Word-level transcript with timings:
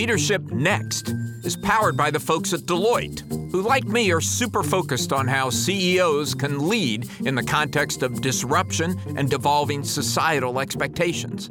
Leadership 0.00 0.50
Next 0.50 1.10
is 1.44 1.58
powered 1.58 1.94
by 1.94 2.10
the 2.10 2.18
folks 2.18 2.54
at 2.54 2.60
Deloitte, 2.60 3.20
who, 3.52 3.60
like 3.60 3.84
me, 3.84 4.10
are 4.10 4.20
super 4.22 4.62
focused 4.62 5.12
on 5.12 5.28
how 5.28 5.50
CEOs 5.50 6.34
can 6.34 6.70
lead 6.70 7.06
in 7.26 7.34
the 7.34 7.42
context 7.42 8.02
of 8.02 8.22
disruption 8.22 8.98
and 9.18 9.28
devolving 9.28 9.84
societal 9.84 10.58
expectations. 10.58 11.50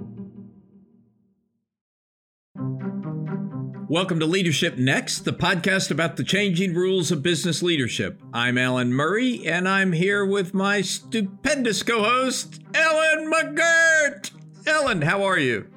Welcome 3.88 4.20
to 4.20 4.26
Leadership 4.26 4.80
Next, 4.80 5.26
the 5.26 5.32
podcast 5.32 5.92
about 5.92 6.18
the 6.18 6.24
changing 6.24 6.74
rules 6.74 7.12
of 7.12 7.22
business 7.22 7.62
leadership. 7.62 8.20
I'm 8.34 8.58
Alan 8.58 8.92
Murray, 8.92 9.46
and 9.46 9.70
I'm 9.70 9.92
here 9.92 10.26
with 10.26 10.56
my 10.56 10.82
stupendous 10.82 11.84
co 11.84 12.02
host, 12.02 12.60
Ellen 12.74 13.32
McGirt. 13.32 14.32
Ellen, 14.66 15.04
how 15.04 15.22
are 15.22 15.38
you? 15.38 15.68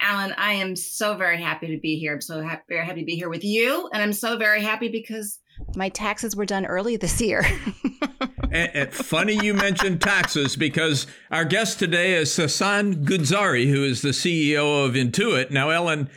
Alan, 0.00 0.34
I 0.36 0.52
am 0.54 0.76
so 0.76 1.16
very 1.16 1.40
happy 1.40 1.68
to 1.68 1.78
be 1.78 1.98
here. 1.98 2.14
I'm 2.14 2.20
so 2.20 2.46
very 2.68 2.84
happy 2.84 3.00
to 3.00 3.06
be 3.06 3.16
here 3.16 3.28
with 3.28 3.44
you. 3.44 3.88
And 3.92 4.02
I'm 4.02 4.12
so 4.12 4.36
very 4.36 4.62
happy 4.62 4.88
because 4.88 5.40
my 5.74 5.88
taxes 5.88 6.36
were 6.36 6.46
done 6.46 6.66
early 6.66 6.96
this 6.96 7.20
year. 7.20 7.44
and, 8.50 8.70
and 8.74 8.92
funny 8.92 9.34
you 9.34 9.54
mentioned 9.54 10.00
taxes 10.00 10.56
because 10.56 11.06
our 11.30 11.44
guest 11.44 11.78
today 11.78 12.14
is 12.14 12.30
Sasan 12.30 13.04
Goodarzi, 13.04 13.68
who 13.68 13.84
is 13.84 14.02
the 14.02 14.10
CEO 14.10 14.84
of 14.86 14.94
Intuit. 14.94 15.50
Now, 15.50 15.70
Ellen, 15.70 16.08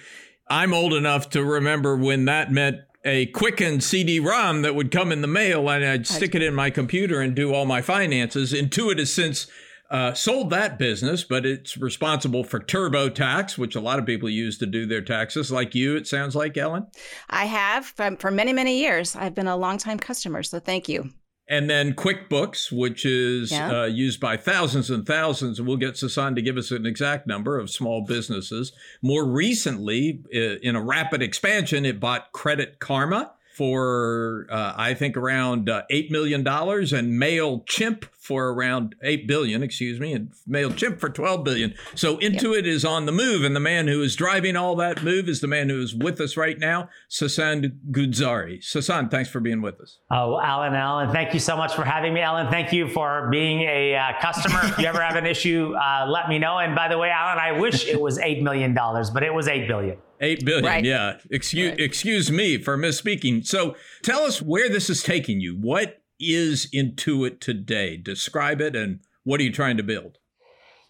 I'm 0.47 0.73
old 0.73 0.93
enough 0.93 1.29
to 1.31 1.43
remember 1.43 1.95
when 1.95 2.25
that 2.25 2.51
meant 2.51 2.81
a 3.03 3.25
Quicken 3.27 3.81
CD-ROM 3.81 4.61
that 4.61 4.75
would 4.75 4.91
come 4.91 5.11
in 5.11 5.21
the 5.21 5.27
mail 5.27 5.67
and 5.69 5.83
I'd 5.83 6.05
stick 6.05 6.35
it 6.35 6.43
in 6.43 6.53
my 6.53 6.69
computer 6.69 7.19
and 7.19 7.35
do 7.35 7.53
all 7.53 7.65
my 7.65 7.81
finances. 7.81 8.53
Intuit 8.53 8.99
has 8.99 9.11
since 9.11 9.47
uh, 9.91 10.13
sold 10.13 10.49
that 10.49 10.79
business, 10.79 11.23
but 11.23 11.45
it's 11.45 11.77
responsible 11.77 12.45
for 12.45 12.59
TurboTax, 12.59 13.57
which 13.57 13.75
a 13.75 13.81
lot 13.81 13.99
of 13.99 14.05
people 14.05 14.29
use 14.29 14.57
to 14.59 14.65
do 14.65 14.85
their 14.85 15.01
taxes, 15.01 15.51
like 15.51 15.75
you, 15.75 15.97
it 15.97 16.07
sounds 16.07 16.35
like, 16.35 16.57
Ellen. 16.57 16.87
I 17.29 17.45
have 17.45 17.85
for, 17.85 18.15
for 18.17 18.31
many, 18.31 18.53
many 18.53 18.79
years. 18.79 19.15
I've 19.15 19.35
been 19.35 19.47
a 19.47 19.57
longtime 19.57 19.99
customer, 19.99 20.43
so 20.43 20.59
thank 20.59 20.87
you. 20.87 21.09
And 21.49 21.69
then 21.69 21.93
QuickBooks, 21.93 22.71
which 22.71 23.05
is 23.05 23.51
yeah. 23.51 23.81
uh, 23.81 23.85
used 23.85 24.21
by 24.21 24.37
thousands 24.37 24.89
and 24.89 25.05
thousands, 25.05 25.59
and 25.59 25.67
we'll 25.67 25.75
get 25.75 25.95
Sasan 25.95 26.35
to 26.35 26.41
give 26.41 26.55
us 26.55 26.71
an 26.71 26.85
exact 26.85 27.27
number 27.27 27.59
of 27.59 27.69
small 27.69 28.05
businesses. 28.05 28.71
More 29.01 29.25
recently, 29.25 30.23
in 30.31 30.77
a 30.77 30.81
rapid 30.81 31.21
expansion, 31.21 31.85
it 31.85 31.99
bought 31.99 32.31
Credit 32.31 32.79
Karma 32.79 33.33
for 33.53 34.47
uh, 34.49 34.73
I 34.77 34.93
think 34.93 35.17
around 35.17 35.69
uh, 35.69 35.83
eight 35.89 36.09
million 36.09 36.41
dollars, 36.41 36.93
and 36.93 37.21
Mailchimp 37.21 38.05
for 38.21 38.49
around 38.49 38.95
eight 39.01 39.27
billion. 39.27 39.63
Excuse 39.63 39.99
me, 39.99 40.13
and 40.13 40.31
Mailchimp 40.47 40.99
for 40.99 41.09
twelve 41.09 41.43
billion. 41.43 41.73
So 41.95 42.17
Intuit 42.17 42.57
yep. 42.57 42.65
is 42.65 42.85
on 42.85 43.07
the 43.07 43.11
move, 43.11 43.43
and 43.43 43.55
the 43.55 43.59
man 43.59 43.87
who 43.87 44.01
is 44.01 44.15
driving 44.15 44.55
all 44.55 44.75
that 44.75 45.03
move 45.03 45.27
is 45.27 45.41
the 45.41 45.47
man 45.47 45.69
who 45.69 45.81
is 45.81 45.95
with 45.95 46.21
us 46.21 46.37
right 46.37 46.57
now, 46.57 46.89
Sasan 47.09 47.77
Goodarzi. 47.89 48.59
Sasan, 48.59 49.09
thanks 49.09 49.29
for 49.29 49.39
being 49.39 49.61
with 49.61 49.81
us. 49.81 49.97
Oh, 50.11 50.39
Alan, 50.39 50.75
Alan, 50.75 51.11
thank 51.11 51.33
you 51.33 51.39
so 51.39 51.57
much 51.57 51.73
for 51.73 51.83
having 51.83 52.13
me, 52.13 52.21
Alan. 52.21 52.49
Thank 52.49 52.71
you 52.71 52.87
for 52.87 53.27
being 53.31 53.61
a 53.61 53.95
uh, 53.95 54.13
customer. 54.21 54.59
if 54.63 54.77
you 54.77 54.85
ever 54.85 55.01
have 55.01 55.15
an 55.15 55.25
issue, 55.25 55.73
uh, 55.75 56.05
let 56.07 56.29
me 56.29 56.37
know. 56.37 56.59
And 56.59 56.75
by 56.75 56.87
the 56.87 56.97
way, 56.97 57.09
Alan, 57.09 57.39
I 57.39 57.59
wish 57.59 57.87
it 57.87 57.99
was 57.99 58.19
eight 58.19 58.43
million 58.43 58.75
dollars, 58.75 59.09
but 59.09 59.23
it 59.23 59.33
was 59.33 59.47
eight 59.47 59.67
billion. 59.67 59.97
Eight 60.23 60.45
billion, 60.45 60.65
right. 60.65 60.85
yeah. 60.85 61.17
Excuse 61.31 61.71
right. 61.71 61.79
excuse 61.79 62.31
me 62.31 62.59
for 62.59 62.77
misspeaking. 62.77 63.45
So 63.45 63.75
tell 64.03 64.21
us 64.21 64.39
where 64.39 64.69
this 64.69 64.87
is 64.87 65.01
taking 65.01 65.41
you. 65.41 65.55
What 65.55 66.00
is 66.21 66.69
Intuit 66.73 67.39
today? 67.39 67.97
Describe 67.97 68.61
it 68.61 68.75
and 68.75 68.99
what 69.23 69.39
are 69.39 69.43
you 69.43 69.51
trying 69.51 69.77
to 69.77 69.83
build? 69.83 70.17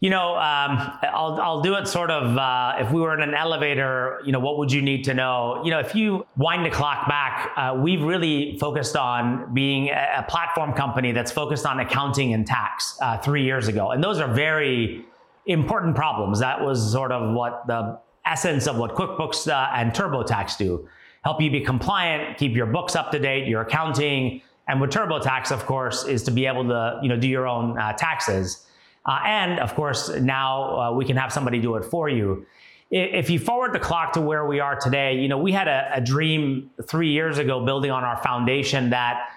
You 0.01 0.09
know, 0.09 0.31
um, 0.31 0.97
I'll, 1.13 1.39
I'll 1.39 1.61
do 1.61 1.75
it 1.75 1.87
sort 1.87 2.09
of, 2.09 2.35
uh, 2.35 2.73
if 2.79 2.91
we 2.91 2.99
were 2.99 3.13
in 3.13 3.21
an 3.21 3.35
elevator, 3.35 4.19
you 4.25 4.31
know, 4.31 4.39
what 4.39 4.57
would 4.57 4.71
you 4.71 4.81
need 4.81 5.03
to 5.03 5.13
know? 5.13 5.61
You 5.63 5.69
know, 5.69 5.79
if 5.79 5.93
you 5.93 6.25
wind 6.37 6.65
the 6.65 6.71
clock 6.71 7.07
back, 7.07 7.51
uh, 7.55 7.77
we've 7.79 8.01
really 8.01 8.57
focused 8.57 8.95
on 8.95 9.53
being 9.53 9.89
a, 9.89 10.25
platform 10.27 10.73
company 10.73 11.11
that's 11.11 11.31
focused 11.31 11.67
on 11.67 11.79
accounting 11.79 12.33
and 12.33 12.47
tax 12.47 12.97
uh, 12.99 13.19
three 13.19 13.43
years 13.43 13.67
ago. 13.67 13.91
And 13.91 14.03
those 14.03 14.19
are 14.19 14.33
very 14.33 15.05
important 15.45 15.95
problems. 15.95 16.39
That 16.39 16.61
was 16.61 16.91
sort 16.91 17.11
of 17.11 17.35
what 17.35 17.67
the 17.67 17.99
essence 18.25 18.65
of 18.65 18.77
what 18.77 18.95
QuickBooks 18.95 19.47
uh, 19.51 19.69
and 19.75 19.91
TurboTax 19.91 20.57
do. 20.57 20.87
Help 21.23 21.39
you 21.39 21.51
be 21.51 21.61
compliant, 21.61 22.39
keep 22.39 22.55
your 22.55 22.65
books 22.65 22.95
up 22.95 23.11
to 23.11 23.19
date, 23.19 23.47
your 23.47 23.61
accounting, 23.61 24.41
and 24.67 24.79
with 24.79 24.91
TurboTax, 24.91 25.51
of 25.51 25.65
course, 25.65 26.05
is 26.05 26.23
to 26.23 26.31
be 26.31 26.45
able 26.45 26.67
to 26.67 26.99
you 27.01 27.09
know 27.09 27.17
do 27.17 27.27
your 27.27 27.47
own 27.47 27.77
uh, 27.77 27.93
taxes. 27.93 28.65
Uh, 29.05 29.19
and 29.25 29.59
of 29.59 29.73
course, 29.73 30.09
now 30.09 30.79
uh, 30.79 30.91
we 30.93 31.05
can 31.05 31.17
have 31.17 31.33
somebody 31.33 31.59
do 31.59 31.75
it 31.75 31.85
for 31.85 32.07
you. 32.07 32.45
If 32.91 33.29
you 33.29 33.39
forward 33.39 33.73
the 33.73 33.79
clock 33.79 34.13
to 34.13 34.21
where 34.21 34.45
we 34.45 34.59
are 34.59 34.75
today, 34.75 35.15
you 35.15 35.27
know 35.27 35.37
we 35.37 35.51
had 35.51 35.67
a, 35.67 35.91
a 35.95 36.01
dream 36.01 36.69
three 36.87 37.11
years 37.11 37.37
ago, 37.37 37.65
building 37.65 37.91
on 37.91 38.03
our 38.03 38.17
foundation 38.17 38.89
that. 38.91 39.29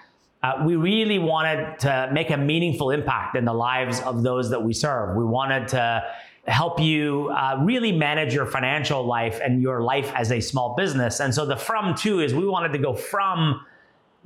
Uh, 0.43 0.63
we 0.63 0.75
really 0.75 1.17
wanted 1.17 1.79
to 1.79 2.07
make 2.13 2.29
a 2.29 2.37
meaningful 2.37 2.91
impact 2.91 3.35
in 3.35 3.45
the 3.45 3.53
lives 3.53 3.99
of 4.01 4.21
those 4.21 4.47
that 4.51 4.61
we 4.61 4.73
serve. 4.73 5.15
We 5.17 5.23
wanted 5.25 5.67
to 5.69 6.03
help 6.47 6.79
you 6.79 7.29
uh, 7.29 7.59
really 7.63 7.91
manage 7.91 8.33
your 8.33 8.45
financial 8.45 9.03
life 9.03 9.39
and 9.43 9.61
your 9.61 9.81
life 9.81 10.11
as 10.13 10.31
a 10.31 10.39
small 10.39 10.75
business. 10.75 11.19
And 11.19 11.33
so 11.33 11.45
the 11.45 11.55
from 11.55 11.95
to 11.95 12.19
is 12.19 12.33
we 12.33 12.47
wanted 12.47 12.73
to 12.73 12.77
go 12.77 12.93
from 12.93 13.65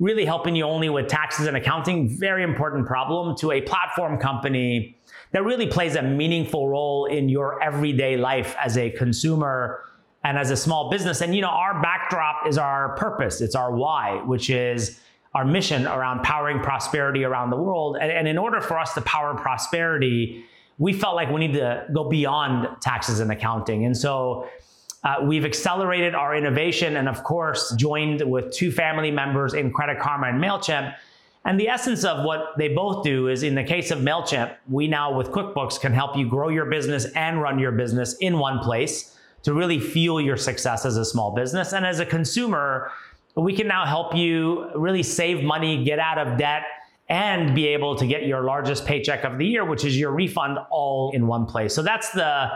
really 0.00 0.24
helping 0.24 0.56
you 0.56 0.64
only 0.64 0.88
with 0.88 1.06
taxes 1.06 1.46
and 1.46 1.56
accounting, 1.56 2.08
very 2.08 2.42
important 2.42 2.86
problem, 2.86 3.36
to 3.36 3.52
a 3.52 3.60
platform 3.60 4.18
company 4.18 4.96
that 5.32 5.44
really 5.44 5.66
plays 5.66 5.94
a 5.94 6.02
meaningful 6.02 6.68
role 6.68 7.04
in 7.04 7.28
your 7.28 7.62
everyday 7.62 8.16
life 8.16 8.56
as 8.58 8.76
a 8.78 8.90
consumer 8.90 9.84
and 10.24 10.38
as 10.38 10.50
a 10.50 10.56
small 10.56 10.90
business. 10.90 11.20
And 11.20 11.34
you 11.34 11.42
know, 11.42 11.48
our 11.48 11.80
backdrop 11.82 12.46
is 12.48 12.58
our 12.58 12.96
purpose, 12.96 13.40
it's 13.42 13.54
our 13.54 13.72
why, 13.74 14.22
which 14.24 14.50
is 14.50 14.98
our 15.34 15.44
mission 15.44 15.86
around 15.86 16.22
powering 16.24 16.60
prosperity 16.60 17.22
around 17.22 17.50
the 17.50 17.56
world. 17.56 17.96
And, 18.00 18.10
and 18.10 18.26
in 18.26 18.38
order 18.38 18.60
for 18.60 18.78
us 18.78 18.94
to 18.94 19.02
power 19.02 19.34
prosperity, 19.34 20.44
we 20.78 20.94
felt 20.94 21.14
like 21.14 21.30
we 21.30 21.46
need 21.46 21.52
to 21.52 21.86
go 21.92 22.08
beyond 22.08 22.68
taxes 22.80 23.20
and 23.20 23.30
accounting. 23.30 23.84
And 23.84 23.96
so 23.96 24.48
uh, 25.02 25.16
we've 25.22 25.44
accelerated 25.44 26.14
our 26.14 26.36
innovation 26.36 26.96
and, 26.96 27.08
of 27.08 27.24
course, 27.24 27.72
joined 27.76 28.20
with 28.30 28.52
two 28.52 28.70
family 28.70 29.10
members 29.10 29.54
in 29.54 29.72
Credit 29.72 29.98
Karma 29.98 30.28
and 30.28 30.42
MailChimp. 30.42 30.94
And 31.46 31.58
the 31.58 31.68
essence 31.68 32.04
of 32.04 32.24
what 32.24 32.58
they 32.58 32.68
both 32.68 33.02
do 33.02 33.28
is 33.28 33.42
in 33.42 33.54
the 33.54 33.64
case 33.64 33.90
of 33.90 34.00
MailChimp, 34.00 34.54
we 34.68 34.88
now 34.88 35.16
with 35.16 35.28
QuickBooks 35.28 35.80
can 35.80 35.92
help 35.92 36.16
you 36.16 36.28
grow 36.28 36.50
your 36.50 36.66
business 36.66 37.06
and 37.14 37.40
run 37.40 37.58
your 37.58 37.72
business 37.72 38.14
in 38.18 38.38
one 38.38 38.58
place 38.58 39.18
to 39.42 39.54
really 39.54 39.80
fuel 39.80 40.20
your 40.20 40.36
success 40.36 40.84
as 40.84 40.98
a 40.98 41.04
small 41.04 41.34
business. 41.34 41.72
And 41.72 41.86
as 41.86 41.98
a 41.98 42.04
consumer, 42.04 42.90
we 43.36 43.54
can 43.56 43.66
now 43.66 43.86
help 43.86 44.14
you 44.14 44.68
really 44.74 45.02
save 45.02 45.42
money, 45.42 45.82
get 45.82 45.98
out 45.98 46.18
of 46.18 46.36
debt, 46.36 46.64
and 47.08 47.54
be 47.54 47.66
able 47.68 47.96
to 47.96 48.06
get 48.06 48.26
your 48.26 48.42
largest 48.42 48.84
paycheck 48.84 49.24
of 49.24 49.38
the 49.38 49.46
year, 49.46 49.64
which 49.64 49.84
is 49.84 49.98
your 49.98 50.12
refund 50.12 50.58
all 50.70 51.10
in 51.12 51.26
one 51.26 51.46
place. 51.46 51.74
So 51.74 51.82
that's 51.82 52.10
the 52.10 52.50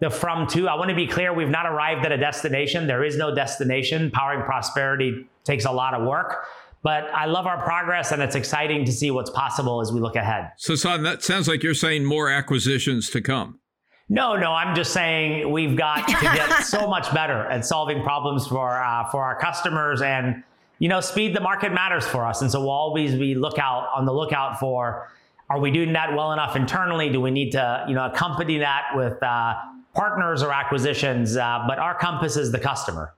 the 0.00 0.10
from 0.10 0.46
to. 0.48 0.68
I 0.68 0.74
want 0.74 0.90
to 0.90 0.96
be 0.96 1.06
clear, 1.06 1.32
we've 1.32 1.48
not 1.48 1.66
arrived 1.66 2.04
at 2.04 2.12
a 2.12 2.16
destination. 2.16 2.86
There 2.86 3.04
is 3.04 3.16
no 3.16 3.34
destination. 3.34 4.10
Powering 4.10 4.42
prosperity 4.42 5.26
takes 5.44 5.64
a 5.64 5.70
lot 5.70 5.94
of 5.94 6.06
work. 6.06 6.46
But 6.82 7.04
I 7.12 7.26
love 7.26 7.46
our 7.46 7.62
progress 7.62 8.10
and 8.10 8.22
it's 8.22 8.34
exciting 8.34 8.86
to 8.86 8.92
see 8.92 9.10
what's 9.10 9.28
possible 9.30 9.82
as 9.82 9.92
we 9.92 10.00
look 10.00 10.16
ahead. 10.16 10.52
So, 10.56 10.74
Son, 10.74 11.02
that 11.02 11.22
sounds 11.22 11.46
like 11.46 11.62
you're 11.62 11.74
saying 11.74 12.06
more 12.06 12.30
acquisitions 12.30 13.10
to 13.10 13.20
come. 13.20 13.58
No, 14.08 14.34
no, 14.34 14.52
I'm 14.52 14.74
just 14.74 14.92
saying 14.92 15.52
we've 15.52 15.76
got 15.76 16.08
to 16.08 16.14
get 16.14 16.62
so 16.64 16.88
much 16.88 17.12
better 17.12 17.44
at 17.46 17.66
solving 17.66 18.02
problems 18.02 18.46
for 18.46 18.82
uh, 18.82 19.08
for 19.10 19.22
our 19.22 19.38
customers 19.38 20.02
and 20.02 20.42
you 20.80 20.88
know, 20.88 21.00
speed 21.00 21.36
the 21.36 21.40
market 21.40 21.72
matters 21.72 22.06
for 22.06 22.26
us. 22.26 22.40
And 22.42 22.50
so 22.50 22.60
we'll 22.60 22.70
always 22.70 23.14
be 23.14 23.34
lookout 23.34 23.88
on 23.94 24.06
the 24.06 24.12
lookout 24.12 24.58
for 24.58 25.08
are 25.50 25.60
we 25.60 25.70
doing 25.70 25.92
that 25.92 26.14
well 26.14 26.32
enough 26.32 26.56
internally? 26.56 27.10
Do 27.10 27.20
we 27.20 27.30
need 27.30 27.50
to, 27.52 27.84
you 27.86 27.94
know, 27.94 28.06
accompany 28.06 28.58
that 28.58 28.86
with 28.94 29.22
uh, 29.22 29.54
partners 30.00 30.42
or 30.42 30.50
acquisitions? 30.50 31.36
Uh, 31.36 31.62
but 31.68 31.78
our 31.78 31.94
compass 31.94 32.34
is 32.34 32.50
the 32.52 32.58
customer. 32.58 33.14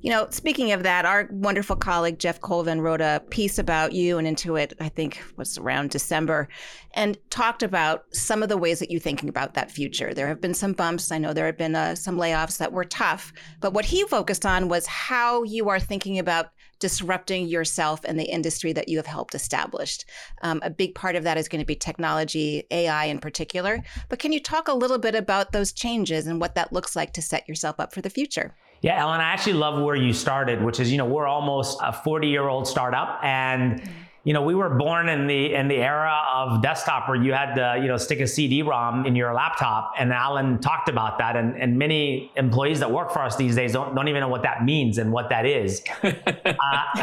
You 0.00 0.10
know, 0.10 0.26
speaking 0.30 0.72
of 0.72 0.82
that, 0.82 1.04
our 1.04 1.28
wonderful 1.30 1.76
colleague 1.76 2.18
Geoff 2.18 2.40
Colvin 2.40 2.80
wrote 2.80 3.00
a 3.00 3.22
piece 3.30 3.58
about 3.58 3.92
you 3.92 4.18
and 4.18 4.26
Intuit, 4.26 4.72
I 4.80 4.88
think 4.88 5.22
was 5.36 5.56
around 5.56 5.90
December, 5.90 6.48
and 6.94 7.16
talked 7.30 7.62
about 7.62 8.04
some 8.12 8.42
of 8.42 8.48
the 8.48 8.58
ways 8.58 8.80
that 8.80 8.90
you're 8.90 9.00
thinking 9.00 9.28
about 9.28 9.54
that 9.54 9.70
future. 9.70 10.12
There 10.12 10.26
have 10.26 10.40
been 10.40 10.52
some 10.52 10.72
bumps. 10.72 11.12
I 11.12 11.18
know 11.18 11.32
there 11.32 11.46
have 11.46 11.56
been 11.56 11.76
uh, 11.76 11.94
some 11.94 12.18
layoffs 12.18 12.58
that 12.58 12.72
were 12.72 12.84
tough, 12.84 13.32
but 13.60 13.72
what 13.72 13.84
he 13.84 14.02
focused 14.04 14.44
on 14.44 14.68
was 14.68 14.86
how 14.86 15.44
you 15.44 15.68
are 15.68 15.80
thinking 15.80 16.18
about 16.18 16.48
disrupting 16.78 17.46
yourself 17.48 18.00
and 18.04 18.18
the 18.18 18.24
industry 18.24 18.72
that 18.72 18.88
you 18.88 18.96
have 18.98 19.06
helped 19.06 19.34
establish. 19.34 19.98
Um, 20.42 20.60
a 20.62 20.70
big 20.70 20.94
part 20.94 21.16
of 21.16 21.24
that 21.24 21.38
is 21.38 21.48
going 21.48 21.60
to 21.60 21.66
be 21.66 21.74
technology, 21.74 22.64
AI 22.70 23.06
in 23.06 23.18
particular. 23.18 23.82
But 24.08 24.18
can 24.18 24.32
you 24.32 24.40
talk 24.40 24.68
a 24.68 24.74
little 24.74 24.98
bit 24.98 25.14
about 25.14 25.52
those 25.52 25.72
changes 25.72 26.26
and 26.26 26.40
what 26.40 26.54
that 26.54 26.72
looks 26.72 26.94
like 26.96 27.12
to 27.14 27.22
set 27.22 27.48
yourself 27.48 27.80
up 27.80 27.92
for 27.92 28.00
the 28.00 28.10
future? 28.10 28.54
Yeah, 28.82 29.00
Ellen, 29.00 29.20
I 29.20 29.32
actually 29.32 29.54
love 29.54 29.82
where 29.82 29.96
you 29.96 30.12
started, 30.12 30.62
which 30.62 30.80
is, 30.80 30.92
you 30.92 30.98
know, 30.98 31.06
we're 31.06 31.26
almost 31.26 31.78
a 31.82 31.92
40 31.92 32.28
year 32.28 32.48
old 32.48 32.68
startup. 32.68 33.18
And 33.22 33.82
you 34.26 34.32
know, 34.32 34.42
we 34.42 34.56
were 34.56 34.70
born 34.70 35.08
in 35.08 35.28
the 35.28 35.54
in 35.54 35.68
the 35.68 35.76
era 35.76 36.20
of 36.34 36.60
desktop 36.60 37.08
where 37.08 37.16
you 37.16 37.32
had 37.32 37.54
to, 37.54 37.78
you 37.80 37.86
know, 37.86 37.96
stick 37.96 38.18
a 38.18 38.26
CD-ROM 38.26 39.06
in 39.06 39.14
your 39.14 39.32
laptop. 39.32 39.92
And 39.96 40.12
Alan 40.12 40.58
talked 40.58 40.88
about 40.88 41.18
that. 41.18 41.36
And, 41.36 41.54
and 41.54 41.78
many 41.78 42.32
employees 42.34 42.80
that 42.80 42.90
work 42.90 43.12
for 43.12 43.22
us 43.22 43.36
these 43.36 43.54
days 43.54 43.72
don't, 43.72 43.94
don't 43.94 44.08
even 44.08 44.20
know 44.20 44.28
what 44.28 44.42
that 44.42 44.64
means 44.64 44.98
and 44.98 45.12
what 45.12 45.28
that 45.28 45.46
is. 45.46 45.80
uh, 46.02 46.12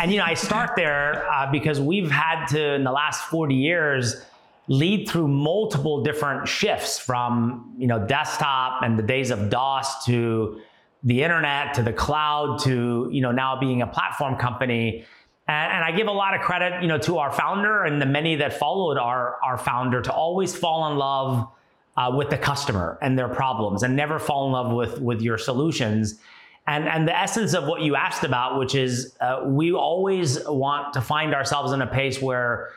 and, 0.02 0.12
you 0.12 0.18
know, 0.18 0.26
I 0.26 0.34
start 0.34 0.72
there 0.76 1.26
uh, 1.32 1.50
because 1.50 1.80
we've 1.80 2.12
had 2.12 2.46
to, 2.48 2.74
in 2.74 2.84
the 2.84 2.92
last 2.92 3.22
40 3.30 3.56
years, 3.56 4.26
lead 4.68 5.08
through 5.08 5.30
multiple 5.30 6.04
different 6.04 6.46
shifts 6.46 7.00
from, 7.00 7.74
you 7.78 7.88
know, 7.88 8.06
desktop 8.06 8.84
and 8.84 9.00
the 9.00 9.04
days 9.04 9.32
of 9.32 9.50
DOS 9.50 10.04
to 10.08 10.60
the 11.04 11.24
internet 11.24 11.74
to 11.76 11.84
the 11.84 11.94
cloud 11.94 12.60
to, 12.64 13.08
you 13.14 13.22
know, 13.22 13.32
now 13.32 13.58
being 13.58 13.82
a 13.82 13.88
platform 13.88 14.36
company 14.36 15.06
and, 15.48 15.74
and, 15.74 15.84
I 15.84 15.92
give 15.92 16.08
a 16.08 16.12
lot 16.12 16.34
of 16.34 16.42
credit, 16.42 16.82
you 16.82 16.88
know, 16.88 16.98
to 17.00 17.18
our 17.18 17.32
founder 17.32 17.84
and 17.84 18.02
the 18.02 18.06
many 18.06 18.36
that 18.38 18.54
followed 18.54 18.98
our, 18.98 19.38
our 19.44 19.58
founder 19.58 20.02
to 20.02 20.14
always 20.14 20.56
fall 20.56 20.90
in 20.92 20.98
love 20.98 21.50
uh, 21.98 22.12
with 22.16 22.30
the 22.30 22.38
customer 22.38 22.98
and 23.02 23.20
their 23.20 23.28
problems 23.28 23.84
and 23.84 23.96
never 23.96 24.20
fall 24.20 24.48
in 24.48 24.54
love 24.54 24.72
with, 24.74 25.02
with 25.02 25.22
your 25.22 25.38
solutions. 25.38 26.20
And, 26.66 26.88
and 26.88 27.08
the 27.08 27.18
essence 27.18 27.54
of 27.54 27.66
what 27.66 27.82
you 27.82 27.96
asked 27.96 28.24
about, 28.24 28.58
which 28.58 28.74
is 28.74 29.16
uh, 29.20 29.44
we 29.46 29.74
always 29.74 30.40
want 30.48 30.94
to 30.94 31.02
find 31.02 31.36
ourselves 31.36 31.74
in 31.74 31.82
a 31.82 31.88
pace 31.88 32.22
where 32.22 32.72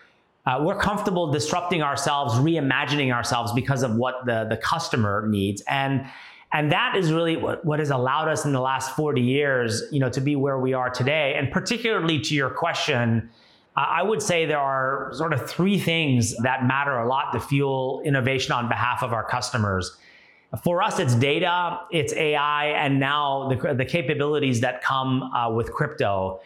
uh, 0.44 0.60
we're 0.60 0.78
comfortable 0.78 1.30
disrupting 1.30 1.82
ourselves, 1.82 2.34
reimagining 2.34 3.12
ourselves 3.12 3.52
because 3.52 3.82
of 3.82 3.94
what 3.94 4.26
the, 4.26 4.46
the 4.48 4.56
customer 4.56 5.26
needs. 5.28 5.62
And 5.68 6.06
and 6.52 6.72
that 6.72 6.96
is 6.96 7.12
really 7.12 7.36
what, 7.36 7.64
what 7.64 7.78
has 7.80 7.90
allowed 7.90 8.28
us 8.28 8.44
in 8.44 8.52
the 8.52 8.60
last 8.60 8.94
40 8.96 9.20
years, 9.20 9.82
you 9.90 9.98
know, 9.98 10.08
to 10.10 10.20
be 10.20 10.36
where 10.36 10.58
we 10.58 10.72
are 10.72 10.90
today. 10.90 11.34
And 11.36 11.50
particularly 11.50 12.20
to 12.20 12.34
your 12.34 12.50
question, 12.50 13.28
I 13.76 14.02
would 14.02 14.22
say 14.22 14.46
there 14.46 14.58
are 14.58 15.10
sort 15.12 15.34
of 15.34 15.50
three 15.50 15.78
things 15.78 16.34
that 16.38 16.64
matter 16.64 16.96
a 16.96 17.06
lot 17.06 17.32
to 17.32 17.40
fuel 17.40 18.00
innovation 18.06 18.52
on 18.52 18.68
behalf 18.68 19.02
of 19.02 19.12
our 19.12 19.24
customers. 19.24 19.98
For 20.64 20.82
us, 20.82 20.98
it's 20.98 21.14
data, 21.14 21.80
it's 21.90 22.14
AI, 22.14 22.66
and 22.68 22.98
now 22.98 23.48
the, 23.48 23.74
the 23.74 23.84
capabilities 23.84 24.60
that 24.62 24.82
come 24.82 25.24
uh, 25.24 25.50
with 25.50 25.72
crypto. 25.72 26.40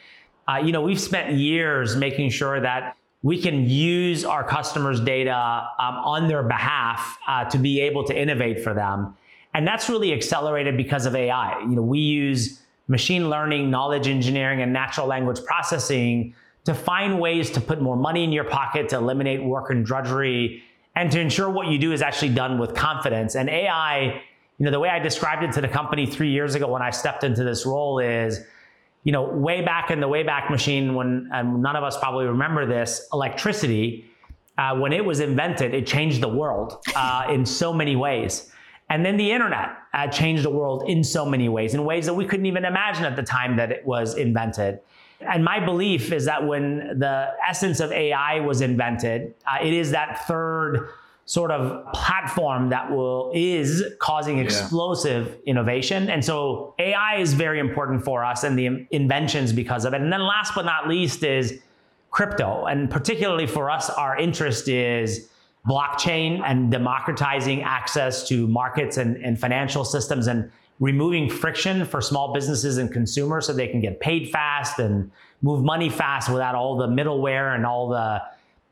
Uh, 0.49 0.57
you 0.57 0.73
know, 0.73 0.81
we've 0.81 1.01
spent 1.01 1.35
years 1.35 1.95
making 1.95 2.31
sure 2.31 2.61
that 2.61 2.97
we 3.23 3.41
can 3.41 3.69
use 3.69 4.25
our 4.25 4.43
customers' 4.43 4.99
data 5.01 5.69
um, 5.79 5.97
on 5.97 6.27
their 6.27 6.43
behalf 6.43 7.19
uh, 7.29 7.45
to 7.45 7.59
be 7.59 7.81
able 7.81 8.03
to 8.05 8.19
innovate 8.19 8.65
for 8.65 8.75
them. 8.75 9.15
And 9.55 9.67
that's 9.67 9.89
really 9.89 10.13
accelerated 10.13 10.77
because 10.77 11.07
of 11.07 11.15
AI. 11.15 11.61
You 11.61 11.77
know, 11.77 11.83
we 11.83 11.99
use 11.99 12.61
machine 12.89 13.31
learning, 13.31 13.71
knowledge 13.71 14.09
engineering, 14.09 14.63
and 14.63 14.73
natural 14.73 15.07
language 15.07 15.43
processing 15.45 16.35
to 16.65 16.75
find 16.75 17.21
ways 17.21 17.51
to 17.51 17.61
put 17.61 17.81
more 17.81 17.97
money 17.97 18.25
in 18.25 18.33
your 18.33 18.45
pocket, 18.45 18.89
to 18.91 18.97
eliminate 18.97 19.43
work 19.43 19.71
and 19.71 19.85
drudgery, 19.85 20.63
and 20.95 21.11
to 21.13 21.21
ensure 21.21 21.49
what 21.49 21.69
you 21.69 21.79
do 21.79 21.93
is 21.93 22.03
actually 22.03 22.35
done 22.35 22.59
with 22.59 22.75
confidence. 22.75 23.35
And 23.35 23.49
AI, 23.49 24.23
you 24.59 24.65
know, 24.65 24.71
the 24.71 24.79
way 24.79 24.89
I 24.89 24.99
described 24.99 25.43
it 25.43 25.53
to 25.53 25.61
the 25.61 25.69
company 25.69 26.07
three 26.07 26.31
years 26.31 26.55
ago 26.55 26.69
when 26.69 26.83
I 26.83 26.91
stepped 26.91 27.25
into 27.25 27.45
this 27.45 27.65
role 27.65 27.99
is, 27.99 28.41
you 29.05 29.13
know, 29.13 29.23
way 29.23 29.63
back 29.65 29.91
in 29.91 30.01
the 30.01 30.09
Wayback 30.09 30.51
Machine, 30.51 30.95
when 30.95 31.29
none 31.31 31.77
of 31.77 31.83
us 31.83 31.99
probably 31.99 32.27
remember 32.27 32.67
this, 32.67 33.09
electricity, 33.13 34.05
uh, 34.59 34.77
when 34.77 34.93
it 34.93 35.05
was 35.05 35.21
invented, 35.21 35.73
it 35.73 35.87
changed 35.87 36.21
the 36.21 36.29
world 36.29 36.77
uh, 36.95 37.27
in 37.31 37.47
so 37.47 37.73
many 37.73 37.97
ways. 37.97 38.53
And 38.91 39.07
then 39.07 39.17
the 39.17 39.31
internet 39.31 39.71
uh, 39.95 40.09
changed 40.09 40.43
the 40.43 40.51
world 40.51 40.85
in 40.89 41.03
so 41.05 41.25
many 41.25 41.49
ways, 41.49 41.75
in 41.75 41.85
ways 41.85 42.07
that 42.07 42.15
we 42.15 42.27
couldn't 42.27 42.47
even 42.47 42.65
imagine 42.65 43.05
at 43.05 43.17
the 43.17 43.23
time 43.23 43.57
that 43.57 43.71
it 43.71 43.87
was 43.87 44.17
invented. 44.17 44.81
And 45.21 45.45
my 45.45 45.65
belief 45.65 46.13
is 46.13 46.25
that 46.25 46.47
when 46.47 46.99
the 46.99 47.29
essence 47.49 47.79
of 47.81 47.93
AI 47.93 48.41
was 48.41 48.61
invented, 48.61 49.35
uh, 49.47 49.65
it 49.65 49.73
is 49.73 49.93
that 49.93 50.27
third 50.27 50.89
sort 51.27 51.53
of 51.53 51.93
platform 51.93 52.71
that 52.71 52.91
will 52.91 53.31
is 53.33 53.85
causing 54.01 54.39
explosive 54.39 55.29
yeah. 55.29 55.51
innovation. 55.51 56.11
And 56.11 56.25
so 56.25 56.75
AI 56.81 57.19
is 57.19 57.35
very 57.35 57.61
important 57.61 58.05
for 58.05 58.25
us 58.25 58.43
and 58.43 58.59
the 58.59 58.87
inventions 58.91 59.53
because 59.53 59.85
of 59.85 59.95
it. 59.95 60.01
And 60.01 60.13
then 60.13 60.23
last 60.23 60.55
but 60.57 60.65
not 60.65 60.89
least 60.89 61.23
is 61.23 61.61
crypto. 62.11 62.65
And 62.67 62.91
particularly 62.91 63.47
for 63.47 63.71
us, 63.71 63.89
our 63.91 64.19
interest 64.19 64.67
is 64.69 65.29
blockchain 65.69 66.41
and 66.45 66.71
democratizing 66.71 67.63
access 67.63 68.27
to 68.29 68.47
markets 68.47 68.97
and, 68.97 69.17
and 69.19 69.39
financial 69.39 69.85
systems 69.85 70.27
and 70.27 70.51
removing 70.79 71.29
friction 71.29 71.85
for 71.85 72.01
small 72.01 72.33
businesses 72.33 72.79
and 72.79 72.91
consumers 72.91 73.47
so 73.47 73.53
they 73.53 73.69
can 73.69 73.81
get 73.81 74.01
paid 74.01 74.31
fast 74.31 74.79
and 74.79 75.11
move 75.43 75.63
money 75.63 75.91
fast 75.91 76.31
without 76.31 76.55
all 76.55 76.77
the 76.77 76.87
middleware 76.89 77.55
and 77.55 77.67
all 77.67 77.89
the 77.89 78.23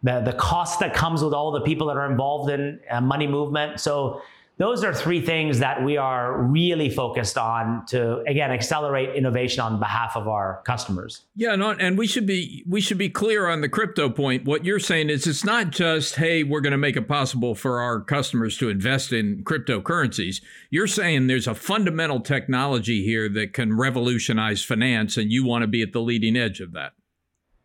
the, 0.02 0.20
the 0.20 0.32
cost 0.34 0.78
that 0.78 0.94
comes 0.94 1.24
with 1.24 1.34
all 1.34 1.50
the 1.50 1.60
people 1.62 1.88
that 1.88 1.96
are 1.96 2.08
involved 2.08 2.52
in 2.52 2.78
uh, 2.88 3.00
money 3.00 3.26
movement. 3.26 3.80
So 3.80 4.22
those 4.58 4.82
are 4.84 4.92
three 4.92 5.20
things 5.20 5.60
that 5.60 5.82
we 5.82 5.96
are 5.96 6.42
really 6.42 6.90
focused 6.90 7.38
on 7.38 7.86
to 7.86 8.18
again 8.26 8.50
accelerate 8.50 9.14
innovation 9.16 9.60
on 9.60 9.78
behalf 9.78 10.16
of 10.16 10.28
our 10.28 10.62
customers. 10.64 11.24
Yeah 11.34 11.56
no, 11.56 11.70
and 11.70 11.96
we 11.96 12.06
should 12.06 12.26
be 12.26 12.64
we 12.68 12.80
should 12.80 12.98
be 12.98 13.08
clear 13.08 13.48
on 13.48 13.60
the 13.60 13.68
crypto 13.68 14.10
point. 14.10 14.44
What 14.44 14.64
you're 14.64 14.80
saying 14.80 15.10
is 15.10 15.26
it's 15.26 15.44
not 15.44 15.70
just 15.70 16.16
hey 16.16 16.42
we're 16.42 16.60
going 16.60 16.72
to 16.72 16.78
make 16.78 16.96
it 16.96 17.08
possible 17.08 17.54
for 17.54 17.80
our 17.80 18.00
customers 18.00 18.58
to 18.58 18.68
invest 18.68 19.12
in 19.12 19.42
cryptocurrencies. 19.44 20.40
You're 20.70 20.86
saying 20.86 21.26
there's 21.26 21.46
a 21.46 21.54
fundamental 21.54 22.20
technology 22.20 23.04
here 23.04 23.28
that 23.30 23.52
can 23.52 23.76
revolutionize 23.76 24.64
finance 24.64 25.16
and 25.16 25.32
you 25.32 25.46
want 25.46 25.62
to 25.62 25.68
be 25.68 25.82
at 25.82 25.92
the 25.92 26.00
leading 26.00 26.36
edge 26.36 26.60
of 26.60 26.72
that 26.72 26.92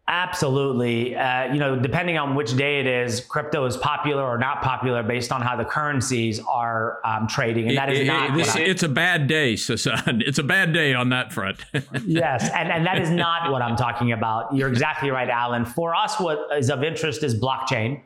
Absolutely. 0.06 1.16
Uh, 1.16 1.54
you 1.54 1.60
know, 1.60 1.80
depending 1.80 2.18
on 2.18 2.36
which 2.36 2.58
day 2.58 2.82
it 2.82 2.88
is, 2.88 3.22
crypto 3.22 3.64
is 3.64 3.78
popular 3.78 4.22
or 4.22 4.38
not 4.38 4.62
popular 4.62 5.02
based 5.02 5.32
on 5.32 5.42
how 5.42 5.56
the 5.56 5.64
currencies 5.64 6.42
are 6.42 7.00
um, 7.06 7.26
trading, 7.26 7.70
and 7.70 7.78
that 7.78 7.90
is 7.90 8.06
not. 8.06 8.38
It, 8.38 8.68
it's 8.68 8.84
a 8.84 8.90
bad 8.90 9.28
day, 9.28 9.54
Sasan. 9.54 10.22
It's 10.28 10.40
a 10.40 10.44
bad 10.44 10.74
day 10.74 10.94
on 10.94 11.10
that 11.10 11.32
front. 11.32 11.64
yes, 12.06 12.50
and, 12.54 12.70
and 12.70 12.86
that 12.86 13.00
is 13.00 13.10
not 13.10 13.50
what 13.50 13.62
I'm 13.62 13.78
talking 13.78 14.12
about. 14.12 14.54
You're 14.54 14.68
exactly 14.68 15.10
right, 15.10 15.30
Alan. 15.30 15.64
For 15.64 15.96
us, 15.96 16.20
what 16.20 16.48
is 16.58 16.70
of 16.70 16.84
interest 16.84 17.24
is 17.24 17.40
blockchain 17.40 18.02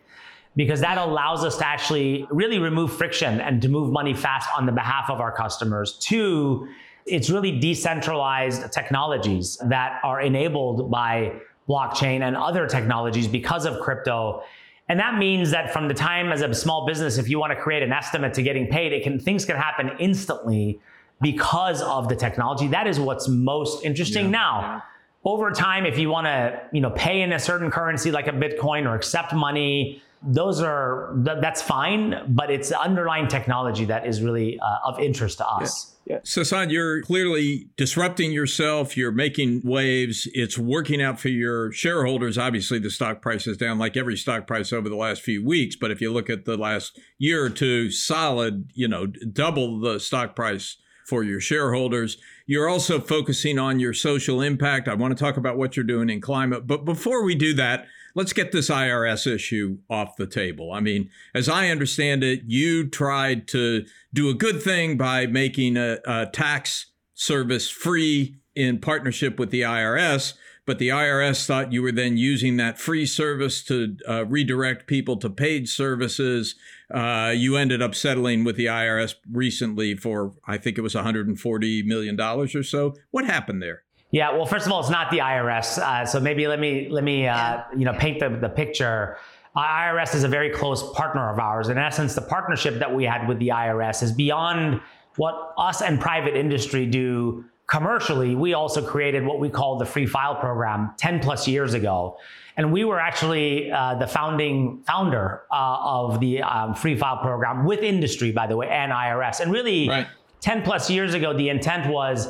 because 0.56 0.82
that 0.82 0.98
allows 0.98 1.44
us 1.44 1.58
to 1.58 1.68
actually 1.68 2.28
really 2.32 2.60
remove 2.60 2.92
friction 2.92 3.40
and 3.42 3.62
to 3.62 3.70
move 3.70 3.92
money 3.92 4.14
fast 4.14 4.50
on 4.58 4.66
the 4.66 4.72
behalf 4.72 5.10
of 5.10 5.20
our 5.20 5.32
customers. 5.32 5.94
Two, 6.00 6.68
it's 7.06 7.30
really 7.30 7.60
decentralized 7.60 8.72
technologies 8.72 9.58
that 9.66 10.00
are 10.04 10.20
enabled 10.20 10.92
by 10.92 11.32
blockchain 11.68 12.22
and 12.22 12.36
other 12.36 12.68
technologies 12.68 13.28
because 13.28 13.66
of 13.66 13.80
crypto. 13.80 14.44
And 14.90 15.00
that 15.00 15.18
means 15.18 15.52
that 15.52 15.74
from 15.74 15.88
the 15.88 15.94
time 15.94 16.32
as 16.32 16.42
a 16.42 16.54
small 16.54 16.86
business, 16.86 17.18
if 17.18 17.30
you 17.30 17.40
want 17.40 17.52
to 17.52 17.60
create 17.60 17.84
an 17.84 17.92
estimate 17.92 18.34
to 18.36 18.42
getting 18.42 18.68
paid, 18.68 18.94
it 18.94 19.04
can 19.04 19.20
things 19.20 19.44
can 19.46 19.58
happen 19.58 19.92
instantly 20.00 20.80
because 21.22 21.82
of 21.82 22.08
the 22.08 22.16
technology. 22.16 22.68
That 22.68 22.88
is 22.88 23.00
what's 23.00 23.28
most 23.28 23.84
interesting 23.84 24.26
yeah, 24.26 24.32
now. 24.32 24.84
Over 25.26 25.52
time, 25.52 25.86
if 25.86 25.98
you 25.98 26.10
want 26.10 26.26
to, 26.28 26.62
you 26.72 26.80
know, 26.80 26.92
pay 26.92 27.22
in 27.22 27.34
a 27.34 27.40
certain 27.40 27.70
currency 27.70 28.12
like 28.12 28.28
a 28.28 28.32
Bitcoin 28.32 28.86
or 28.86 28.96
accept 28.96 29.34
money, 29.34 30.02
those 30.24 30.62
are 30.62 31.14
that's 31.16 31.62
fine, 31.62 32.24
but 32.30 32.50
it's 32.50 32.70
the 32.70 32.80
underlying 32.80 33.28
technology 33.28 33.86
that 33.86 34.08
is 34.08 34.22
really 34.22 34.60
uh, 34.60 34.78
of 34.86 35.00
interest 35.00 35.40
to 35.40 35.48
us. 35.48 35.92
Yeah. 35.92 35.97
Yeah. 36.10 36.20
Sasan, 36.20 36.72
you're 36.72 37.02
clearly 37.02 37.68
disrupting 37.76 38.32
yourself. 38.32 38.96
You're 38.96 39.12
making 39.12 39.62
waves. 39.66 40.26
It's 40.34 40.58
working 40.58 41.02
out 41.02 41.20
for 41.20 41.28
your 41.28 41.74
shareholders. 41.74 42.38
Obviously, 42.38 42.80
the 42.80 42.90
stock 42.90 43.22
price 43.22 43.46
is 43.46 43.58
down 43.58 43.78
like 43.78 43.98
every 43.98 44.16
stock 44.16 44.48
price 44.48 44.72
over 44.72 44.88
the 44.88 44.96
last 44.96 45.22
few 45.22 45.46
weeks. 45.46 45.76
But 45.76 45.92
if 45.92 46.00
you 46.00 46.14
look 46.14 46.30
at 46.30 46.46
the 46.46 46.56
last 46.56 46.98
year 47.18 47.44
or 47.44 47.50
two, 47.50 47.92
solid, 47.92 48.72
you 48.74 48.88
know, 48.88 49.06
double 49.06 49.82
the 49.82 50.00
stock 50.00 50.34
price 50.34 50.78
for 51.06 51.24
your 51.24 51.42
shareholders. 51.42 52.18
You're 52.46 52.70
also 52.70 53.00
focusing 53.00 53.60
on 53.60 53.80
your 53.80 53.94
social 53.94 54.42
impact. 54.42 54.88
I 54.88 54.94
want 54.94 55.18
to 55.18 55.22
talk 55.22 55.36
about 55.36 55.58
what 55.58 55.76
you're 55.76 55.86
doing 55.86 56.10
in 56.10 56.22
climate. 56.22 56.68
But 56.68 56.86
before 56.86 57.24
we 57.24 57.36
do 57.36 57.54
that, 57.56 57.88
let's 58.18 58.34
get 58.34 58.52
this 58.52 58.72
IRS 58.72 59.32
issue 59.32 59.78
off 59.92 60.16
the 60.16 60.26
table. 60.26 60.72
I 60.72 60.80
mean, 60.80 61.12
as 61.36 61.48
I 61.48 61.70
understand 61.70 62.24
it, 62.24 62.42
you 62.48 62.90
tried 62.90 63.48
to 63.50 63.86
do 64.12 64.28
a 64.30 64.34
good 64.34 64.62
thing 64.62 64.98
by 64.98 65.28
making 65.28 65.78
a, 65.78 66.00
a 66.04 66.26
tax 66.26 66.88
service 67.14 67.70
free 67.70 68.38
in 68.56 68.80
partnership 68.80 69.38
with 69.38 69.52
the 69.52 69.62
IRS. 69.62 70.34
But 70.66 70.80
the 70.80 70.90
IRS 70.90 71.46
thought 71.46 71.72
you 71.72 71.84
were 71.84 71.92
then 71.92 72.18
using 72.18 72.58
that 72.58 72.80
free 72.80 73.06
service 73.06 73.64
to 73.66 73.96
uh, 74.10 74.26
redirect 74.26 74.88
people 74.88 75.18
to 75.18 75.30
paid 75.30 75.70
services. 75.70 76.56
Uh, 76.92 77.34
you 77.36 77.56
ended 77.56 77.84
up 77.84 77.94
settling 77.94 78.44
with 78.44 78.56
the 78.56 78.66
IRS 78.66 79.14
recently 79.32 79.96
for, 79.96 80.34
I 80.46 80.58
think 80.58 80.78
it 80.80 80.82
was 80.82 80.96
$140 80.96 81.86
million 81.86 82.20
or 82.20 82.48
so. 82.64 82.96
What 83.12 83.26
happened 83.26 83.62
there? 83.62 83.84
Yeah, 84.12 84.32
well, 84.32 84.46
first 84.46 84.66
of 84.66 84.72
all, 84.72 84.80
it's 84.80 84.90
not 84.90 85.12
the 85.12 85.20
IRS. 85.20 85.80
Uh, 85.80 86.06
so 86.06 86.20
maybe 86.20 86.48
let 86.48 86.60
me 86.60 86.88
let 86.90 87.04
me 87.04 87.28
uh, 87.28 87.64
you 87.76 87.86
know 87.86 87.94
paint 87.94 88.20
the, 88.20 88.30
the 88.30 88.50
picture. 88.50 89.18
IRS 89.56 90.14
is 90.14 90.24
a 90.24 90.28
very 90.28 90.52
close 90.52 90.94
partner 90.94 91.30
of 91.32 91.40
ours. 91.40 91.70
In 91.70 91.78
essence, 91.78 92.14
the 92.14 92.22
partnership 92.22 92.78
that 92.80 92.94
we 92.94 93.04
had 93.04 93.28
with 93.28 93.40
the 93.40 93.50
IRS 93.50 94.04
is 94.04 94.12
beyond 94.12 94.80
what 95.16 95.54
us 95.58 95.82
and 95.82 96.00
private 96.00 96.36
industry 96.38 96.86
do 96.86 97.44
commercially, 97.68 98.34
we 98.34 98.54
also 98.54 98.82
created 98.82 99.26
what 99.26 99.40
we 99.40 99.50
call 99.50 99.78
the 99.78 99.86
free 99.86 100.06
file 100.06 100.36
program 100.36 100.94
10 100.98 101.20
plus 101.20 101.48
years 101.48 101.74
ago. 101.74 102.18
And 102.56 102.72
we 102.72 102.86
were 102.86 103.00
actually 103.00 103.72
uh, 103.72 103.96
the 103.96 104.08
founding 104.08 104.84
founder 104.88 105.44
uh, 105.52 105.78
of 105.80 106.20
the 106.20 106.42
um, 106.42 106.74
free 106.74 106.96
file 106.96 107.18
program 107.18 107.66
with 107.66 107.82
industry, 107.82 108.32
by 108.32 108.48
the 108.48 108.56
way, 108.56 108.68
and 108.68 108.92
IRS. 108.92 109.42
And 109.42 109.52
really, 109.52 109.90
right. 109.90 110.08
10 110.40 110.64
plus 110.64 110.90
years 110.90 111.14
ago, 111.14 111.38
the 111.38 111.50
intent 111.50 111.92
was 111.92 112.30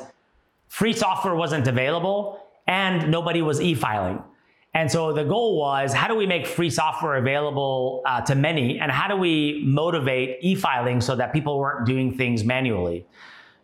free 0.67 0.93
software 0.93 1.35
wasn't 1.35 1.67
available 1.67 2.43
and 2.67 3.09
nobody 3.09 3.41
was 3.41 3.61
e 3.61 3.73
filing. 3.73 4.23
And 4.73 4.91
so 4.91 5.11
the 5.11 5.23
goal 5.23 5.57
was 5.57 5.93
how 5.93 6.07
do 6.07 6.15
we 6.15 6.27
make 6.27 6.45
free 6.45 6.69
software 6.69 7.15
available 7.15 8.03
uh, 8.05 8.21
to 8.21 8.35
many? 8.35 8.79
And 8.79 8.91
how 8.91 9.07
do 9.07 9.15
we 9.15 9.63
motivate 9.65 10.37
e 10.41 10.55
filing 10.55 11.01
so 11.01 11.15
that 11.15 11.33
people 11.33 11.57
weren't 11.57 11.85
doing 11.85 12.15
things 12.15 12.43
manually? 12.43 13.07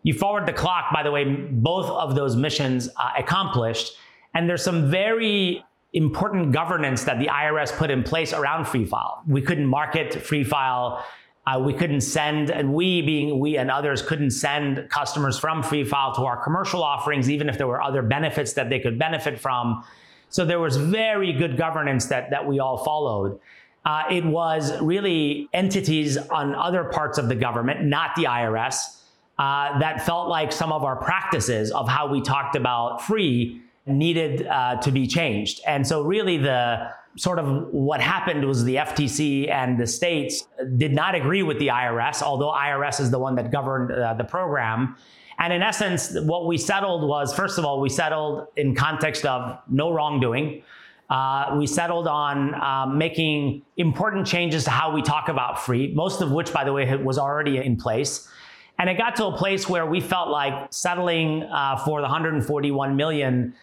You 0.01 0.13
forward 0.13 0.45
the 0.45 0.53
clock, 0.53 0.93
by 0.93 1.03
the 1.03 1.11
way, 1.11 1.23
both 1.23 1.89
of 1.89 2.15
those 2.15 2.35
missions 2.35 2.89
uh, 2.97 3.11
accomplished. 3.17 3.93
And 4.33 4.49
there's 4.49 4.63
some 4.63 4.89
very 4.89 5.63
important 5.93 6.51
governance 6.51 7.03
that 7.03 7.19
the 7.19 7.27
IRS 7.27 7.71
put 7.77 7.91
in 7.91 8.03
place 8.03 8.33
around 8.33 8.65
Free 8.65 8.85
File. 8.85 9.23
We 9.27 9.41
couldn't 9.41 9.67
market 9.67 10.13
Free 10.13 10.43
File. 10.43 11.05
Uh, 11.45 11.59
we 11.59 11.73
couldn't 11.73 12.01
send, 12.01 12.49
and 12.49 12.73
we 12.73 13.01
being 13.01 13.37
we 13.39 13.57
and 13.57 13.69
others 13.69 14.01
couldn't 14.01 14.31
send 14.31 14.89
customers 14.89 15.37
from 15.37 15.61
Free 15.61 15.83
File 15.83 16.15
to 16.15 16.21
our 16.21 16.41
commercial 16.41 16.81
offerings, 16.81 17.29
even 17.29 17.49
if 17.49 17.57
there 17.57 17.67
were 17.67 17.81
other 17.81 18.01
benefits 18.01 18.53
that 18.53 18.69
they 18.69 18.79
could 18.79 18.97
benefit 18.97 19.37
from. 19.37 19.83
So 20.29 20.45
there 20.45 20.59
was 20.59 20.77
very 20.77 21.33
good 21.33 21.57
governance 21.57 22.05
that, 22.07 22.29
that 22.29 22.47
we 22.47 22.59
all 22.59 22.83
followed. 22.83 23.39
Uh, 23.85 24.03
it 24.09 24.25
was 24.25 24.79
really 24.81 25.49
entities 25.53 26.17
on 26.17 26.55
other 26.55 26.85
parts 26.85 27.17
of 27.17 27.27
the 27.27 27.35
government, 27.35 27.83
not 27.83 28.15
the 28.15 28.23
IRS, 28.23 29.01
uh, 29.37 29.77
that 29.79 30.05
felt 30.05 30.29
like 30.29 30.51
some 30.51 30.71
of 30.71 30.83
our 30.83 30.95
practices 30.95 31.71
of 31.71 31.89
how 31.89 32.07
we 32.07 32.21
talked 32.21 32.55
about 32.55 33.01
free 33.01 33.61
needed 33.85 34.47
uh, 34.47 34.77
to 34.77 34.91
be 34.91 35.05
changed. 35.05 35.59
And 35.67 35.85
so, 35.85 36.03
really, 36.03 36.37
the 36.37 36.89
sort 37.15 37.39
of 37.39 37.67
what 37.71 38.01
happened 38.01 38.45
was 38.45 38.63
the 38.63 38.75
FTC 38.75 39.49
and 39.49 39.79
the 39.79 39.87
states 39.87 40.47
did 40.77 40.93
not 40.93 41.15
agree 41.15 41.43
with 41.43 41.59
the 41.59 41.67
IRS, 41.67 42.21
although 42.21 42.51
IRS 42.51 42.99
is 42.99 43.11
the 43.11 43.19
one 43.19 43.35
that 43.35 43.51
governed 43.51 43.91
uh, 43.91 44.13
the 44.13 44.23
program. 44.23 44.95
And 45.39 45.51
in 45.53 45.61
essence, 45.61 46.15
what 46.21 46.47
we 46.47 46.57
settled 46.57 47.07
was 47.07 47.33
first 47.33 47.57
of 47.57 47.65
all, 47.65 47.81
we 47.81 47.89
settled 47.89 48.47
in 48.55 48.75
context 48.75 49.25
of 49.25 49.59
no 49.69 49.91
wrongdoing. 49.91 50.63
Uh, 51.09 51.55
we 51.59 51.67
settled 51.67 52.07
on 52.07 52.55
um, 52.55 52.97
making 52.97 53.61
important 53.77 54.25
changes 54.25 54.63
to 54.63 54.69
how 54.69 54.91
we 54.91 55.01
talk 55.01 55.29
about 55.29 55.63
free, 55.63 55.93
most 55.93 56.21
of 56.21 56.31
which, 56.31 56.51
by 56.53 56.63
the 56.63 56.73
way, 56.73 56.95
was 56.95 57.17
already 57.17 57.57
in 57.57 57.75
place. 57.75 58.27
And 58.79 58.89
it 58.89 58.97
got 58.97 59.15
to 59.17 59.25
a 59.25 59.37
place 59.37 59.69
where 59.69 59.85
we 59.85 60.01
felt 60.01 60.29
like 60.29 60.73
settling 60.73 61.43
uh, 61.43 61.77
for 61.77 62.01
the 62.01 62.07
141 62.07 62.95
million 62.95 63.53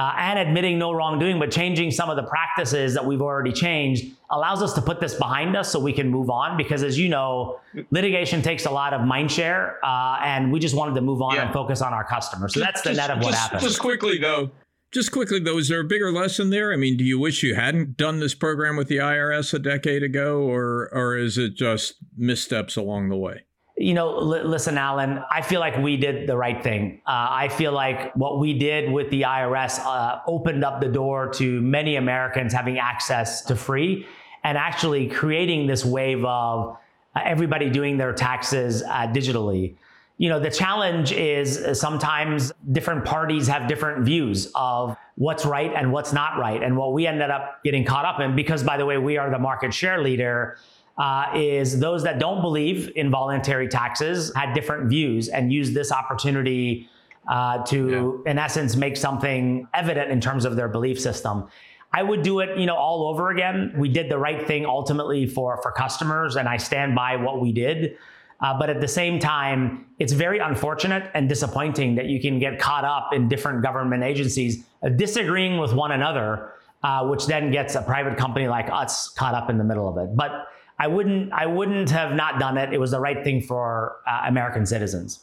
uh, 0.00 0.14
and 0.16 0.38
admitting 0.38 0.78
no 0.78 0.92
wrongdoing, 0.92 1.38
but 1.38 1.50
changing 1.50 1.90
some 1.90 2.08
of 2.08 2.16
the 2.16 2.22
practices 2.22 2.94
that 2.94 3.04
we've 3.04 3.20
already 3.20 3.52
changed 3.52 4.06
allows 4.30 4.62
us 4.62 4.72
to 4.72 4.80
put 4.80 4.98
this 4.98 5.12
behind 5.12 5.54
us 5.54 5.70
so 5.70 5.78
we 5.78 5.92
can 5.92 6.08
move 6.08 6.30
on. 6.30 6.56
Because 6.56 6.82
as 6.82 6.98
you 6.98 7.10
know, 7.10 7.60
litigation 7.90 8.40
takes 8.40 8.64
a 8.64 8.70
lot 8.70 8.94
of 8.94 9.02
mind 9.02 9.30
share, 9.30 9.78
uh, 9.84 10.18
and 10.24 10.50
we 10.50 10.58
just 10.58 10.74
wanted 10.74 10.94
to 10.94 11.02
move 11.02 11.20
on 11.20 11.34
yeah. 11.34 11.42
and 11.44 11.52
focus 11.52 11.82
on 11.82 11.92
our 11.92 12.04
customers. 12.04 12.54
So 12.54 12.60
that's 12.60 12.80
the 12.80 12.94
just, 12.94 12.96
net 12.98 13.10
of 13.10 13.18
what 13.18 13.32
just, 13.32 13.42
happened. 13.42 13.60
Just 13.60 13.78
quickly 13.78 14.16
though, 14.16 14.50
just 14.90 15.12
quickly 15.12 15.38
though, 15.38 15.58
is 15.58 15.68
there 15.68 15.80
a 15.80 15.84
bigger 15.84 16.10
lesson 16.10 16.48
there? 16.48 16.72
I 16.72 16.76
mean, 16.76 16.96
do 16.96 17.04
you 17.04 17.18
wish 17.18 17.42
you 17.42 17.54
hadn't 17.54 17.98
done 17.98 18.20
this 18.20 18.34
program 18.34 18.76
with 18.76 18.88
the 18.88 18.96
IRS 18.96 19.52
a 19.52 19.58
decade 19.58 20.02
ago, 20.02 20.40
or 20.40 20.88
or 20.94 21.18
is 21.18 21.36
it 21.36 21.56
just 21.56 21.96
missteps 22.16 22.74
along 22.74 23.10
the 23.10 23.18
way? 23.18 23.42
You 23.80 23.94
know, 23.94 24.18
listen, 24.18 24.76
Alan, 24.76 25.24
I 25.30 25.40
feel 25.40 25.58
like 25.58 25.78
we 25.78 25.96
did 25.96 26.26
the 26.26 26.36
right 26.36 26.62
thing. 26.62 27.00
Uh, 27.06 27.28
I 27.30 27.48
feel 27.48 27.72
like 27.72 28.14
what 28.14 28.38
we 28.38 28.52
did 28.52 28.92
with 28.92 29.08
the 29.08 29.22
IRS 29.22 29.78
uh, 29.78 30.20
opened 30.26 30.64
up 30.64 30.82
the 30.82 30.88
door 30.88 31.30
to 31.30 31.62
many 31.62 31.96
Americans 31.96 32.52
having 32.52 32.78
access 32.78 33.40
to 33.46 33.56
free 33.56 34.06
and 34.44 34.58
actually 34.58 35.08
creating 35.08 35.66
this 35.66 35.82
wave 35.82 36.22
of 36.26 36.76
uh, 37.16 37.20
everybody 37.24 37.70
doing 37.70 37.96
their 37.96 38.12
taxes 38.12 38.82
uh, 38.82 39.06
digitally. 39.06 39.76
You 40.18 40.28
know, 40.28 40.38
the 40.38 40.50
challenge 40.50 41.12
is 41.12 41.56
uh, 41.56 41.72
sometimes 41.72 42.52
different 42.72 43.06
parties 43.06 43.48
have 43.48 43.66
different 43.66 44.04
views 44.04 44.52
of 44.54 44.94
what's 45.14 45.46
right 45.46 45.72
and 45.74 45.90
what's 45.90 46.12
not 46.12 46.38
right. 46.38 46.62
And 46.62 46.76
what 46.76 46.92
we 46.92 47.06
ended 47.06 47.30
up 47.30 47.64
getting 47.64 47.86
caught 47.86 48.04
up 48.04 48.20
in, 48.20 48.36
because 48.36 48.62
by 48.62 48.76
the 48.76 48.84
way, 48.84 48.98
we 48.98 49.16
are 49.16 49.30
the 49.30 49.38
market 49.38 49.72
share 49.72 50.02
leader 50.02 50.58
uh, 50.98 51.32
is 51.34 51.80
those 51.80 52.02
that 52.02 52.18
don't 52.18 52.40
believe 52.40 52.92
in 52.96 53.10
voluntary 53.10 53.68
taxes 53.68 54.32
had 54.34 54.52
different 54.52 54.88
views 54.90 55.28
and 55.28 55.52
used 55.52 55.74
this 55.74 55.92
opportunity 55.92 56.88
uh, 57.28 57.64
to, 57.64 58.22
yeah. 58.24 58.32
in 58.32 58.38
essence, 58.38 58.76
make 58.76 58.96
something 58.96 59.66
evident 59.72 60.10
in 60.10 60.20
terms 60.20 60.44
of 60.44 60.56
their 60.56 60.68
belief 60.68 61.00
system. 61.00 61.48
I 61.92 62.02
would 62.02 62.22
do 62.22 62.40
it, 62.40 62.56
you 62.58 62.66
know, 62.66 62.76
all 62.76 63.08
over 63.08 63.30
again. 63.30 63.74
We 63.76 63.88
did 63.88 64.10
the 64.10 64.18
right 64.18 64.46
thing 64.46 64.64
ultimately 64.64 65.26
for 65.26 65.60
for 65.62 65.72
customers, 65.72 66.36
and 66.36 66.48
I 66.48 66.56
stand 66.56 66.94
by 66.94 67.16
what 67.16 67.40
we 67.40 67.52
did. 67.52 67.96
Uh, 68.40 68.58
but 68.58 68.70
at 68.70 68.80
the 68.80 68.88
same 68.88 69.18
time, 69.18 69.86
it's 69.98 70.12
very 70.12 70.38
unfortunate 70.38 71.10
and 71.14 71.28
disappointing 71.28 71.94
that 71.96 72.06
you 72.06 72.20
can 72.20 72.38
get 72.38 72.58
caught 72.58 72.84
up 72.84 73.12
in 73.12 73.28
different 73.28 73.62
government 73.62 74.02
agencies 74.02 74.64
disagreeing 74.96 75.58
with 75.58 75.74
one 75.74 75.92
another, 75.92 76.52
uh, 76.82 77.06
which 77.06 77.26
then 77.26 77.50
gets 77.50 77.74
a 77.74 77.82
private 77.82 78.16
company 78.16 78.48
like 78.48 78.70
us 78.70 79.10
caught 79.10 79.34
up 79.34 79.50
in 79.50 79.58
the 79.58 79.64
middle 79.64 79.88
of 79.88 79.98
it. 79.98 80.16
But 80.16 80.46
I 80.80 80.86
wouldn't 80.86 81.30
I 81.32 81.44
wouldn't 81.44 81.90
have 81.90 82.14
not 82.14 82.40
done 82.40 82.56
it. 82.56 82.72
It 82.72 82.80
was 82.80 82.92
the 82.92 83.00
right 83.00 83.22
thing 83.22 83.42
for 83.42 84.00
uh, 84.08 84.22
American 84.26 84.64
citizens. 84.64 85.20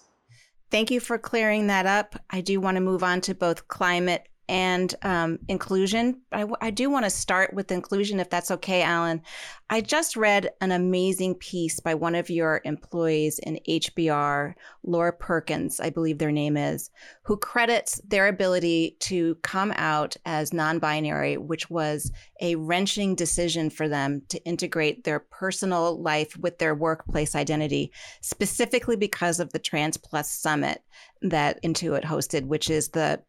Thank 0.69 0.91
you 0.91 0.99
for 0.99 1.17
clearing 1.17 1.65
that 1.67 1.87
up. 1.87 2.15
I 2.29 2.41
do 2.41 2.61
want 2.61 2.75
to 2.75 2.81
move 2.81 3.03
on 3.03 3.21
to 3.21 3.33
both 3.33 3.67
climate 3.67 4.27
and 4.49 4.95
um, 5.01 5.39
inclusion. 5.47 6.21
I, 6.31 6.45
I 6.61 6.69
do 6.71 6.89
want 6.89 7.05
to 7.05 7.09
start 7.09 7.53
with 7.53 7.71
inclusion, 7.71 8.19
if 8.19 8.29
that's 8.29 8.51
okay, 8.51 8.81
Alan. 8.81 9.21
I 9.69 9.81
just 9.81 10.15
read 10.15 10.49
an 10.61 10.71
amazing 10.71 11.35
piece 11.35 11.81
by 11.81 11.93
one 11.93 12.15
of 12.15 12.29
your 12.29 12.61
employees 12.63 13.39
in 13.39 13.59
HBR, 13.67 14.53
Laura 14.83 15.11
Perkins, 15.11 15.81
I 15.81 15.89
believe 15.89 16.17
their 16.17 16.31
name 16.31 16.55
is, 16.55 16.89
who 17.23 17.35
credits 17.35 17.99
their 18.07 18.27
ability 18.27 18.95
to 19.01 19.35
come 19.43 19.73
out 19.75 20.15
as 20.25 20.53
non 20.53 20.79
binary, 20.79 21.37
which 21.37 21.69
was 21.69 22.11
a 22.39 22.55
wrenching 22.55 23.15
decision 23.15 23.69
for 23.69 23.89
them 23.89 24.21
to 24.29 24.41
integrate 24.45 25.03
their 25.03 25.19
personal 25.19 26.01
life 26.01 26.37
with 26.37 26.57
their 26.59 26.73
workplace 26.73 27.35
identity, 27.35 27.91
specifically 28.21 28.95
because 28.95 29.41
of 29.41 29.51
the 29.51 29.59
Trans 29.59 29.97
Plus 29.97 30.31
Summit 30.31 30.81
that 31.21 31.61
Intuit 31.63 32.05
hosted, 32.05 32.45
which 32.45 32.69
is 32.69 32.89
the 32.89 33.21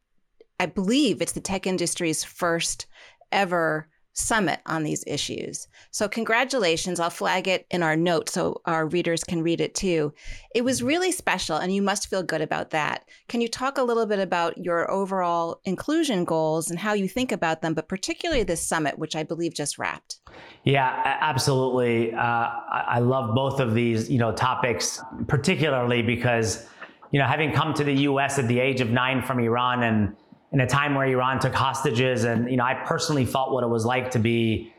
I 0.60 0.66
believe 0.66 1.20
it's 1.20 1.32
the 1.32 1.40
tech 1.40 1.66
industry's 1.66 2.24
first 2.24 2.86
ever 3.32 3.88
summit 4.18 4.60
on 4.66 4.82
these 4.82 5.04
issues. 5.06 5.68
So, 5.92 6.08
congratulations. 6.08 6.98
I'll 6.98 7.10
flag 7.10 7.46
it 7.46 7.66
in 7.70 7.82
our 7.82 7.96
notes 7.96 8.32
so 8.32 8.60
our 8.66 8.86
readers 8.86 9.22
can 9.22 9.42
read 9.42 9.60
it 9.60 9.74
too. 9.74 10.12
It 10.54 10.64
was 10.64 10.82
really 10.82 11.12
special, 11.12 11.56
and 11.56 11.72
you 11.72 11.82
must 11.82 12.08
feel 12.10 12.22
good 12.22 12.40
about 12.40 12.70
that. 12.70 13.04
Can 13.28 13.40
you 13.40 13.48
talk 13.48 13.78
a 13.78 13.82
little 13.82 14.06
bit 14.06 14.18
about 14.18 14.58
your 14.58 14.90
overall 14.90 15.60
inclusion 15.64 16.24
goals 16.24 16.68
and 16.68 16.78
how 16.78 16.94
you 16.94 17.08
think 17.08 17.30
about 17.30 17.62
them, 17.62 17.74
but 17.74 17.88
particularly 17.88 18.42
this 18.42 18.66
summit, 18.66 18.98
which 18.98 19.14
I 19.14 19.22
believe 19.22 19.54
just 19.54 19.78
wrapped? 19.78 20.18
Yeah, 20.64 21.16
absolutely. 21.20 22.12
Uh, 22.12 22.18
I 22.18 22.98
love 22.98 23.34
both 23.34 23.60
of 23.60 23.74
these, 23.74 24.10
you 24.10 24.18
know, 24.18 24.32
topics, 24.32 25.00
particularly 25.28 26.02
because, 26.02 26.66
you 27.12 27.20
know, 27.20 27.26
having 27.26 27.52
come 27.52 27.72
to 27.74 27.84
the 27.84 27.94
U.S. 27.94 28.38
at 28.38 28.48
the 28.48 28.58
age 28.58 28.80
of 28.80 28.90
nine 28.90 29.22
from 29.22 29.38
Iran 29.38 29.82
and 29.84 30.16
in 30.52 30.60
a 30.60 30.66
time 30.66 30.94
where 30.94 31.06
Iran 31.06 31.38
took 31.38 31.54
hostages. 31.54 32.24
And, 32.24 32.50
you 32.50 32.56
know, 32.56 32.64
I 32.64 32.74
personally 32.74 33.24
felt 33.24 33.52
what 33.52 33.64
it 33.64 33.68
was 33.68 33.84
like 33.84 34.10
to 34.12 34.18
be 34.18 34.72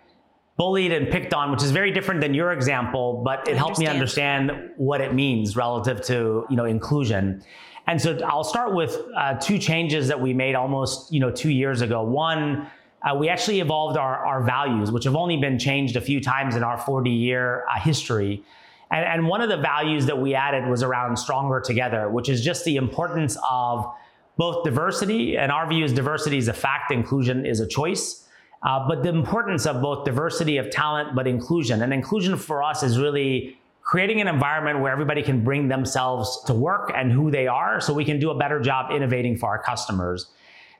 bullied 0.58 0.92
and 0.92 1.10
picked 1.10 1.34
on, 1.34 1.52
which 1.52 1.64
is 1.64 1.72
very 1.72 1.92
different 1.92 2.20
than 2.20 2.34
your 2.34 2.52
example, 2.52 3.22
but 3.24 3.48
it 3.48 3.56
helped 3.56 3.80
me 3.80 3.88
understand 3.88 4.52
what 4.76 5.00
it 5.00 5.14
means 5.14 5.56
relative 5.56 6.02
to, 6.02 6.46
you 6.50 6.56
know, 6.58 6.66
inclusion. 6.66 7.42
And 7.88 8.00
so 8.00 8.20
I'll 8.26 8.44
start 8.44 8.76
with 8.76 8.98
uh, 9.16 9.36
two 9.36 9.58
changes 9.58 10.10
that 10.10 10.20
we 10.20 10.34
made 10.34 10.56
almost, 10.56 11.14
you 11.14 11.20
know, 11.20 11.32
two 11.32 11.50
years 11.50 11.82
ago. 11.82 12.04
One, 12.04 12.68
uh, 13.02 13.16
we 13.16 13.30
actually 13.30 13.62
evolved 13.62 13.98
our, 13.98 14.18
our 14.26 14.44
values, 14.44 14.92
which 14.92 15.06
have 15.06 15.16
only 15.16 15.38
been 15.38 15.58
changed 15.58 15.96
a 15.96 16.02
few 16.02 16.20
times 16.20 16.56
in 16.56 16.64
our 16.64 16.78
40 16.78 17.10
year 17.10 17.66
uh, 17.74 17.80
history. 17.80 18.44
And, 18.92 19.06
and 19.06 19.28
one 19.28 19.42
of 19.42 19.50
the 19.50 19.58
values 19.58 20.06
that 20.08 20.20
we 20.20 20.36
added 20.36 20.68
was 20.68 20.84
around 20.84 21.18
stronger 21.18 21.62
together, 21.62 22.10
which 22.10 22.28
is 22.28 22.44
just 22.44 22.66
the 22.66 22.76
importance 22.76 23.38
of 23.50 23.92
both 24.40 24.64
diversity, 24.64 25.38
and 25.38 25.52
our 25.52 25.68
view 25.68 25.84
is 25.84 25.92
diversity 25.92 26.38
is 26.38 26.48
a 26.48 26.54
fact, 26.54 26.94
inclusion 26.94 27.46
is 27.46 27.60
a 27.60 27.68
choice. 27.68 28.26
Uh, 28.64 28.88
but 28.88 29.04
the 29.04 29.10
importance 29.10 29.66
of 29.66 29.82
both 29.82 30.06
diversity 30.06 30.56
of 30.56 30.70
talent, 30.70 31.14
but 31.14 31.28
inclusion. 31.28 31.82
And 31.82 31.94
inclusion 31.94 32.38
for 32.38 32.64
us 32.64 32.82
is 32.82 32.98
really 32.98 33.58
creating 33.82 34.22
an 34.22 34.30
environment 34.30 34.80
where 34.80 34.94
everybody 34.94 35.22
can 35.22 35.44
bring 35.44 35.68
themselves 35.68 36.42
to 36.46 36.54
work 36.54 36.90
and 36.96 37.12
who 37.12 37.30
they 37.30 37.48
are 37.48 37.82
so 37.82 37.94
we 37.94 38.06
can 38.06 38.18
do 38.18 38.30
a 38.32 38.38
better 38.38 38.62
job 38.62 38.92
innovating 38.92 39.38
for 39.38 39.50
our 39.50 39.62
customers. 39.62 40.32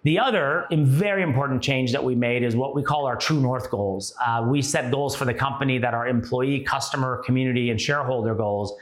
The 0.04 0.20
other 0.20 0.66
very 0.72 1.22
important 1.22 1.62
change 1.62 1.92
that 1.92 2.04
we 2.04 2.16
made 2.16 2.44
is 2.44 2.56
what 2.56 2.74
we 2.74 2.82
call 2.82 3.06
our 3.06 3.18
True 3.18 3.42
North 3.42 3.70
goals. 3.70 4.16
Uh, 4.26 4.46
we 4.48 4.62
set 4.62 4.90
goals 4.90 5.18
for 5.18 5.26
the 5.26 5.34
company 5.34 5.80
that 5.80 5.94
are 5.94 6.08
employee, 6.08 6.62
customer, 6.62 7.22
community, 7.26 7.72
and 7.72 7.82
shareholder 7.82 8.36
goals. 8.36 8.74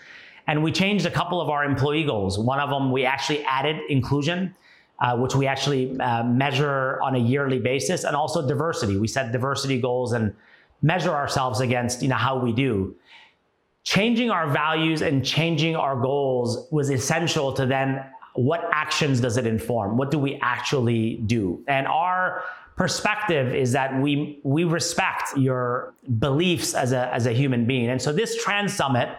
And 0.45 0.61
we 0.63 0.71
changed 0.71 1.07
a 1.07 1.11
couple 1.11 1.41
of 1.41 1.49
our 1.49 1.65
employee 1.65 2.03
goals. 2.03 2.37
One 2.37 2.59
of 2.59 2.69
them, 2.69 2.91
we 2.91 3.05
actually 3.05 3.43
added 3.45 3.77
inclusion. 3.89 4.53
Uh, 4.99 5.15
which 5.17 5.35
we 5.35 5.47
actually 5.47 5.99
uh, 5.99 6.23
measure 6.23 6.99
on 7.01 7.15
a 7.15 7.19
yearly 7.19 7.59
basis, 7.59 8.03
and 8.03 8.15
also 8.15 8.47
diversity. 8.47 8.97
We 8.97 9.07
set 9.07 9.31
diversity 9.31 9.79
goals 9.79 10.13
and 10.13 10.33
measure 10.81 11.11
ourselves 11.11 11.59
against 11.59 12.01
you 12.01 12.09
know 12.09 12.15
how 12.15 12.37
we 12.39 12.51
do. 12.51 12.95
Changing 13.83 14.31
our 14.31 14.49
values 14.49 15.01
and 15.01 15.25
changing 15.25 15.75
our 15.75 15.95
goals 15.95 16.67
was 16.71 16.89
essential 16.89 17.53
to 17.53 17.65
then 17.65 18.03
what 18.33 18.69
actions 18.71 19.19
does 19.19 19.37
it 19.37 19.47
inform? 19.47 19.97
What 19.97 20.11
do 20.11 20.19
we 20.19 20.35
actually 20.41 21.15
do? 21.25 21.63
And 21.67 21.87
our 21.87 22.43
perspective 22.75 23.53
is 23.53 23.71
that 23.71 23.99
we 23.99 24.39
we 24.43 24.63
respect 24.63 25.35
your 25.35 25.93
beliefs 26.19 26.73
as 26.75 26.91
a 26.91 27.11
as 27.13 27.25
a 27.25 27.33
human 27.33 27.65
being. 27.65 27.89
And 27.89 28.01
so 28.01 28.13
this 28.13 28.41
Trans 28.43 28.73
Summit 28.73 29.09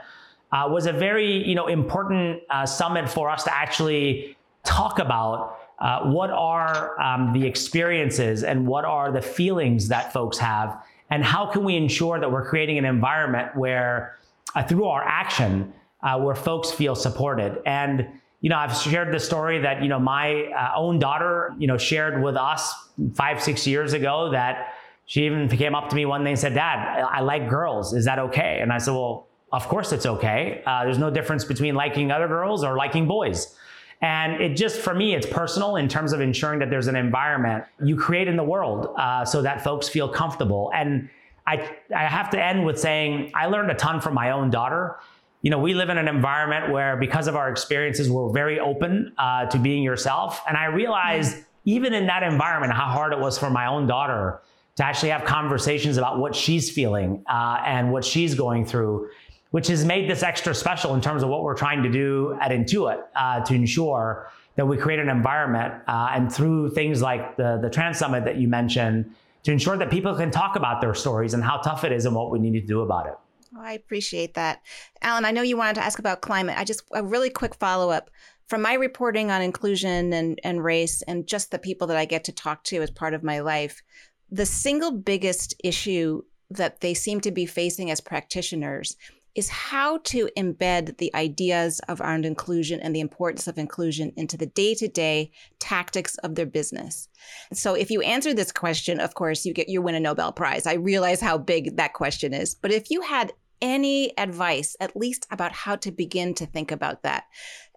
uh, 0.53 0.69
was 0.71 0.87
a 0.87 0.93
very 0.93 1.47
you 1.47 1.55
know 1.55 1.67
important 1.67 2.43
uh, 2.51 2.65
summit 2.65 3.09
for 3.09 3.29
us 3.29 3.45
to 3.45 3.55
actually 3.55 4.37
talk 4.65 4.99
about 4.99 5.58
uh, 5.81 6.11
what 6.11 6.31
are 6.31 7.01
um, 7.01 7.33
the 7.33 7.47
experiences 7.47 8.43
and 8.43 8.67
what 8.67 8.85
are 8.85 9.13
the 9.13 9.23
feelings 9.23 9.89
that 9.89 10.13
folks 10.13 10.39
have, 10.39 10.83
and 11.11 11.25
how 11.25 11.47
can 11.47 11.65
we 11.65 11.77
ensure 11.77 12.19
that 12.21 12.31
we're 12.31 12.49
creating 12.49 12.79
an 12.79 12.85
environment 12.85 13.55
where 13.57 14.17
uh, 14.55 14.63
through 14.63 14.85
our 14.85 15.03
action 15.03 15.73
uh, 16.03 16.19
where 16.19 16.35
folks 16.35 16.71
feel 16.71 16.95
supported 16.95 17.61
and 17.67 18.07
you 18.41 18.51
know, 18.51 18.57
I've 18.57 18.77
shared 18.77 19.13
the 19.13 19.19
story 19.19 19.59
that, 19.61 19.83
you 19.83 19.89
know, 19.89 19.99
my 19.99 20.45
uh, 20.53 20.73
own 20.77 20.99
daughter, 20.99 21.55
you 21.59 21.67
know, 21.67 21.77
shared 21.77 22.23
with 22.23 22.37
us 22.37 22.73
five, 23.15 23.43
six 23.43 23.67
years 23.67 23.95
ago 23.95 24.31
that 24.31 24.75
she 25.07 25.25
even 25.27 25.49
came 25.49 25.75
up 25.75 25.89
to 25.91 25.97
me 25.97 26.07
one 26.07 26.23
day 26.23 26.31
and 26.31 26.39
said, 26.39 26.55
Dad, 26.55 27.03
I 27.03 27.21
like 27.21 27.49
girls. 27.49 27.95
Is 27.95 28.05
that 28.05 28.19
okay? 28.19 28.59
And 28.61 28.73
I 28.73 28.79
said, 28.79 28.93
Well, 28.93 29.27
of 29.53 29.67
course 29.67 29.93
it's 29.93 30.07
okay. 30.07 30.63
Uh, 30.67 30.85
there's 30.85 30.99
no 30.99 31.11
difference 31.11 31.45
between 31.45 31.75
liking 31.75 32.11
other 32.11 32.29
girls 32.29 32.63
or 32.63 32.77
liking 32.77 33.09
boys. 33.09 33.57
And 34.01 34.41
it 34.41 34.57
just, 34.57 34.81
for 34.81 34.95
me, 34.95 35.15
it's 35.15 35.27
personal 35.27 35.77
in 35.77 35.89
terms 35.89 36.13
of 36.13 36.21
ensuring 36.21 36.61
that 36.61 36.71
there's 36.71 36.87
an 36.87 36.97
environment 36.97 37.65
you 37.83 37.97
create 37.97 38.29
in 38.29 38.37
the 38.37 38.45
world 38.45 38.95
uh, 38.97 39.25
so 39.25 39.43
that 39.43 39.63
folks 39.63 39.89
feel 39.89 40.09
comfortable. 40.09 40.71
And 40.75 41.09
I, 41.47 41.69
I 41.95 42.05
have 42.05 42.31
to 42.31 42.43
end 42.43 42.65
with 42.65 42.79
saying 42.79 43.33
I 43.35 43.47
learned 43.47 43.71
a 43.71 43.75
ton 43.75 44.01
from 44.01 44.15
my 44.15 44.31
own 44.31 44.51
daughter 44.51 44.99
you 45.43 45.51
know, 45.51 45.59
we 45.59 45.75
live 45.75 45.89
in 45.89 45.99
an 45.99 46.09
environment 46.09 46.73
where 46.73 46.97
because 46.97 47.29
of 47.29 47.37
our 47.37 47.49
experiences, 47.49 48.11
we're 48.11 48.31
very 48.31 48.59
open 48.59 49.13
uh, 49.19 49.47
to 49.47 49.59
being 49.59 49.83
yourself. 49.83 50.43
And 50.49 50.57
I 50.57 50.67
realized 50.67 51.45
even 51.65 51.95
in 51.95 52.07
that 52.07 52.23
environment, 52.23 52.73
how 52.73 52.87
hard 52.87 53.13
it 53.13 53.19
was 53.19 53.39
for 53.39 53.51
my 53.51 53.67
own 53.67 53.87
daughter 53.87 54.41
to 54.77 54.85
actually 54.85 55.11
have 55.11 55.25
conversations 55.25 55.97
about 55.97 56.19
what 56.19 56.35
she's 56.35 56.71
feeling 56.71 57.25
uh, 57.29 57.63
and 57.65 57.93
what 57.93 58.05
she's 58.05 58.35
going 58.35 58.65
through, 58.65 59.09
which 59.51 59.69
has 59.69 59.85
made 59.85 60.09
this 60.09 60.23
extra 60.23 60.55
special 60.55 60.95
in 60.95 61.01
terms 61.01 61.23
of 61.23 61.29
what 61.29 61.43
we're 61.43 61.57
trying 61.57 61.83
to 61.83 61.91
do 61.91 62.37
at 62.41 62.51
Intuit 62.51 63.03
uh, 63.17 63.41
to 63.45 63.55
ensure 63.55 64.31
that 64.57 64.67
we 64.67 64.77
create 64.77 64.99
an 64.99 65.09
environment 65.09 65.75
uh, 65.87 66.11
and 66.13 66.33
through 66.33 66.71
things 66.71 67.01
like 67.01 67.37
the, 67.37 67.59
the 67.63 67.71
Trans 67.71 67.99
Summit 67.99 68.25
that 68.25 68.37
you 68.37 68.49
mentioned 68.49 69.15
to 69.45 69.53
ensure 69.53 69.77
that 69.77 69.91
people 69.91 70.15
can 70.15 70.31
talk 70.31 70.57
about 70.57 70.81
their 70.81 70.95
stories 70.95 71.33
and 71.33 71.43
how 71.43 71.59
tough 71.59 71.85
it 71.85 71.93
is 71.93 72.05
and 72.05 72.15
what 72.15 72.31
we 72.31 72.39
need 72.39 72.61
to 72.61 72.67
do 72.67 72.83
about 72.83 73.07
it. 73.07 73.15
Oh, 73.57 73.61
I 73.63 73.73
appreciate 73.73 74.35
that. 74.35 74.61
Alan, 75.01 75.25
I 75.25 75.31
know 75.31 75.43
you 75.43 75.57
wanted 75.57 75.77
to 75.77 75.85
ask 75.85 75.99
about 75.99 76.21
climate. 76.21 76.59
I 76.59 76.65
just, 76.65 76.83
a 76.93 77.03
really 77.03 77.31
quick 77.31 77.55
follow 77.55 77.91
up. 77.91 78.11
From 78.49 78.63
my 78.63 78.75
reporting 78.75 79.31
on 79.31 79.43
inclusion 79.43 80.13
and, 80.13 80.41
and 80.43 80.65
race 80.65 81.03
and 81.03 81.27
just 81.27 81.51
the 81.51 81.59
people 81.59 81.87
that 81.89 81.97
I 81.97 82.05
get 82.05 82.25
to 82.25 82.33
talk 82.33 82.65
to 82.65 82.83
as 82.83 82.91
part 82.91 83.15
of 83.15 83.23
my 83.23 83.41
life, 83.41 83.83
the 84.31 84.47
single 84.47 84.91
biggest 84.91 85.55
issue 85.63 86.23
that 86.51 86.81
they 86.81 86.95
seem 86.95 87.21
to 87.21 87.31
be 87.31 87.47
facing 87.47 87.91
as 87.91 88.01
practitioners 88.01 88.97
is 89.35 89.49
how 89.49 89.99
to 89.99 90.29
embed 90.37 90.97
the 90.99 91.15
ideas 91.15 91.81
of 91.89 92.01
around 92.01 92.25
inclusion 92.25 92.81
and 92.81 92.95
the 92.95 93.01
importance 93.01 93.47
of 93.47 93.59
inclusion 93.59 94.13
into 94.17 94.37
the 94.37 94.47
day-to-day 94.47 95.31
tactics 95.61 96.17
of 96.19 96.35
their 96.35 96.47
business. 96.47 97.09
So 97.53 97.75
if 97.75 97.91
you 97.91 98.01
answer 98.03 98.35
this 98.35 98.51
question, 98.53 99.01
of 99.01 99.15
course, 99.15 99.45
you 99.45 99.53
get 99.53 99.69
you 99.69 99.81
win 99.81 99.95
a 99.95 100.01
Nobel 100.01 100.33
Prize. 100.33 100.67
I 100.67 100.75
realize 100.75 101.21
how 101.21 101.39
big 101.39 101.77
that 101.77 101.93
question 101.93 102.33
is. 102.35 102.55
But 102.55 102.73
if 102.73 102.91
you 102.91 103.03
had 103.03 103.33
any 103.61 104.17
advice, 104.19 104.77
at 104.81 104.97
least 104.97 105.27
about 105.31 105.53
how 105.53 105.77
to 105.77 105.91
begin 105.91 106.35
to 106.35 106.47
think 106.47 106.71
about 106.71 107.03
that, 107.03 107.25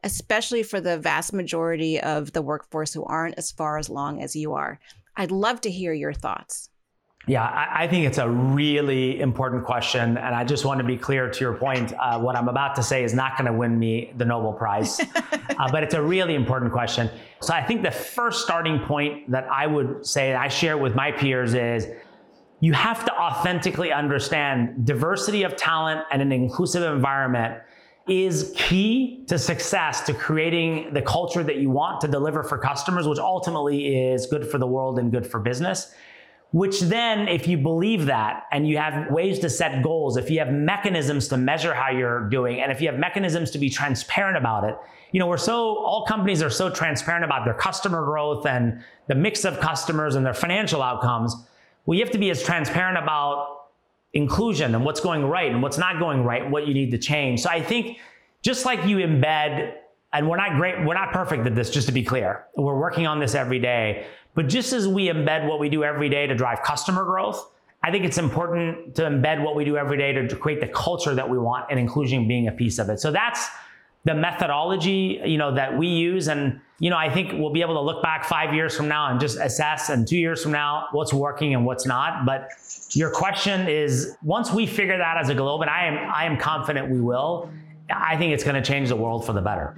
especially 0.04 0.64
for 0.64 0.80
the 0.80 0.98
vast 0.98 1.34
majority 1.34 2.00
of 2.00 2.34
the 2.34 2.42
workforce 2.42 2.94
who 2.94 3.04
aren't 3.04 3.38
as 3.38 3.52
far 3.52 3.78
as 3.78 3.90
long 3.90 4.22
as 4.22 4.36
you 4.36 4.54
are, 4.54 4.80
I'd 5.16 5.32
love 5.32 5.62
to 5.62 5.72
hear 5.72 5.94
your 5.94 6.14
thoughts. 6.14 6.70
Yeah, 7.28 7.44
I, 7.44 7.84
I, 7.84 7.88
think 7.88 8.08
it's 8.08 8.18
a 8.18 8.28
really 8.28 9.20
important 9.20 9.64
question. 9.64 10.18
And 10.18 10.36
I 10.36 10.44
just 10.44 10.66
want 10.66 10.80
to 10.80 10.84
be 10.84 10.98
clear 10.98 11.30
to 11.30 11.40
your 11.40 11.54
point. 11.54 11.94
Uh, 12.00 12.20
what 12.20 12.36
I'm 12.36 12.48
about 12.48 12.76
to 12.78 12.84
say 12.84 13.04
is 13.04 13.14
not 13.14 13.38
going 13.38 13.46
to 13.46 13.54
win 13.54 13.78
me 13.78 14.12
the 14.18 14.26
Nobel 14.26 14.54
Prize, 14.54 15.00
uh, 15.16 15.72
but 15.72 15.84
it's 15.84 15.94
a 15.94 16.02
really 16.02 16.34
important 16.34 16.72
question. 16.72 17.12
So 17.42 17.54
I 17.54 17.64
think 17.64 17.84
the 17.84 17.92
first 17.92 18.42
starting 18.42 18.80
point 18.80 19.30
that 19.30 19.48
I 19.52 19.68
would 19.68 20.06
say 20.06 20.34
I 20.34 20.48
share 20.48 20.78
with 20.80 20.96
my 20.96 21.12
peers 21.12 21.54
is 21.54 21.88
you 22.60 22.74
have 22.74 23.06
to 23.06 23.14
authentically 23.14 23.92
understand 23.92 24.86
diversity 24.86 25.44
of 25.44 25.56
talent 25.56 26.02
and 26.12 26.24
an 26.24 26.32
inclusive 26.32 26.82
environment 26.84 27.62
is 28.08 28.52
key 28.56 29.24
to 29.28 29.38
success 29.38 30.02
to 30.02 30.14
creating 30.14 30.92
the 30.94 31.02
culture 31.04 31.44
that 31.44 31.58
you 31.58 31.70
want 31.70 32.02
to 32.02 32.08
deliver 32.08 32.44
for 32.44 32.58
customers, 32.58 33.08
which 33.08 33.20
ultimately 33.20 33.96
is 33.96 34.26
good 34.26 34.50
for 34.50 34.58
the 34.58 34.66
world 34.66 34.98
and 34.98 35.12
good 35.12 35.26
for 35.26 35.40
business 35.40 35.94
which 36.52 36.82
then, 36.82 37.30
if 37.30 37.48
you 37.48 37.58
believe 37.58 38.06
that 38.08 38.44
and 38.52 38.68
you 38.68 38.78
have 38.78 39.10
ways 39.10 39.40
to 39.40 39.50
set 39.50 39.82
goals, 39.82 40.18
if 40.18 40.30
you 40.30 40.40
have 40.40 40.52
mechanisms 40.52 41.30
to 41.30 41.38
measure 41.38 41.74
how 41.74 41.90
you're 41.90 42.28
doing, 42.30 42.60
and 42.60 42.72
if 42.72 42.82
you 42.82 42.90
have 42.90 43.00
mechanisms 43.00 43.52
to 43.52 43.58
be 43.58 43.70
transparent 43.70 44.38
about 44.38 44.66
it, 44.66 44.76
you 45.14 45.20
know, 45.20 45.28
we're 45.28 45.38
so, 45.38 45.78
all 45.78 46.06
companies 46.06 46.42
are 46.42 46.50
so 46.50 46.70
transparent 46.70 47.24
about 47.24 47.46
their 47.46 47.54
customer 47.54 48.04
growth 48.04 48.46
and 48.46 48.84
the 49.08 49.16
mix 49.16 49.46
of 49.46 49.60
customers 49.60 50.16
and 50.16 50.26
their 50.26 50.34
financial 50.34 50.82
outcomes. 50.82 51.36
We 51.86 52.00
have 52.00 52.12
to 52.12 52.18
be 52.18 52.30
as 52.30 52.44
transparent 52.44 52.98
about 52.98 53.68
inclusion 54.14 54.76
and 54.76 54.84
what's 54.84 55.00
going 55.00 55.24
right 55.24 55.52
and 55.52 55.62
what's 55.62 55.78
not 55.78 56.00
going 56.00 56.24
right, 56.24 56.50
what 56.50 56.68
you 56.68 56.74
need 56.74 56.92
to 56.92 56.98
change. 56.98 57.42
So 57.42 57.50
I 57.50 57.62
think 57.62 57.98
just 58.42 58.66
like 58.66 58.86
you 58.86 58.98
embed, 58.98 59.76
and 60.14 60.30
we're 60.30 60.38
not 60.38 60.58
great, 60.58 60.86
we're 60.86 60.94
not 60.94 61.14
perfect 61.14 61.48
at 61.48 61.56
this, 61.56 61.70
just 61.70 61.88
to 61.88 61.94
be 61.94 62.04
clear. 62.04 62.46
We're 62.58 62.78
working 62.78 63.08
on 63.08 63.20
this 63.20 63.36
every 63.36 63.60
day. 63.60 64.08
But 64.34 64.48
just 64.48 64.74
as 64.74 64.88
we 64.88 65.08
embed 65.08 65.48
what 65.48 65.60
we 65.60 65.70
do 65.70 65.84
every 65.84 66.10
day 66.10 66.28
to 66.28 66.36
drive 66.36 66.64
customer 66.64 67.04
growth, 67.04 67.52
I 67.84 67.92
think 67.92 68.06
it's 68.06 68.18
important 68.18 68.96
to 68.96 69.04
embed 69.04 69.44
what 69.44 69.56
we 69.56 69.66
do 69.66 69.76
every 69.76 69.98
day 69.98 70.14
to 70.14 70.36
create 70.36 70.62
the 70.62 70.68
culture 70.68 71.16
that 71.16 71.30
we 71.30 71.38
want 71.38 71.66
and 71.70 71.80
inclusion 71.80 72.28
being 72.28 72.48
a 72.48 72.52
piece 72.52 72.78
of 72.80 72.90
it. 72.90 73.00
So 73.00 73.12
that's 73.12 73.48
the 74.04 74.14
methodology, 74.14 75.22
you 75.26 75.38
know, 75.38 75.54
that 75.56 75.78
we 75.78 75.88
use. 75.88 76.28
And, 76.28 76.60
you 76.80 76.90
know, 76.90 76.98
I 76.98 77.12
think 77.12 77.34
we'll 77.34 77.54
be 77.54 77.62
able 77.62 77.76
to 77.76 77.82
look 77.82 78.02
back 78.02 78.24
five 78.24 78.54
years 78.54 78.76
from 78.76 78.88
now 78.88 79.12
and 79.12 79.20
just 79.20 79.40
assess 79.40 79.90
and 79.90 80.08
two 80.08 80.18
years 80.18 80.42
from 80.42 80.52
now 80.52 80.88
what's 80.92 81.14
working 81.14 81.54
and 81.54 81.66
what's 81.66 81.86
not. 81.86 82.26
But 82.26 82.50
your 82.92 83.12
question 83.12 83.68
is 83.68 84.16
once 84.24 84.52
we 84.52 84.66
figure 84.66 84.98
that 84.98 85.18
as 85.18 85.30
a 85.30 85.36
globe, 85.36 85.62
and 85.62 85.70
I 85.70 85.86
am 85.86 86.12
I 86.14 86.26
am 86.26 86.38
confident 86.38 86.90
we 86.90 87.00
will, 87.00 87.50
I 87.94 88.18
think 88.18 88.34
it's 88.34 88.44
going 88.44 88.56
to 88.56 88.62
change 88.62 88.90
the 88.90 88.96
world 88.96 89.26
for 89.26 89.34
the 89.34 89.42
better. 89.42 89.78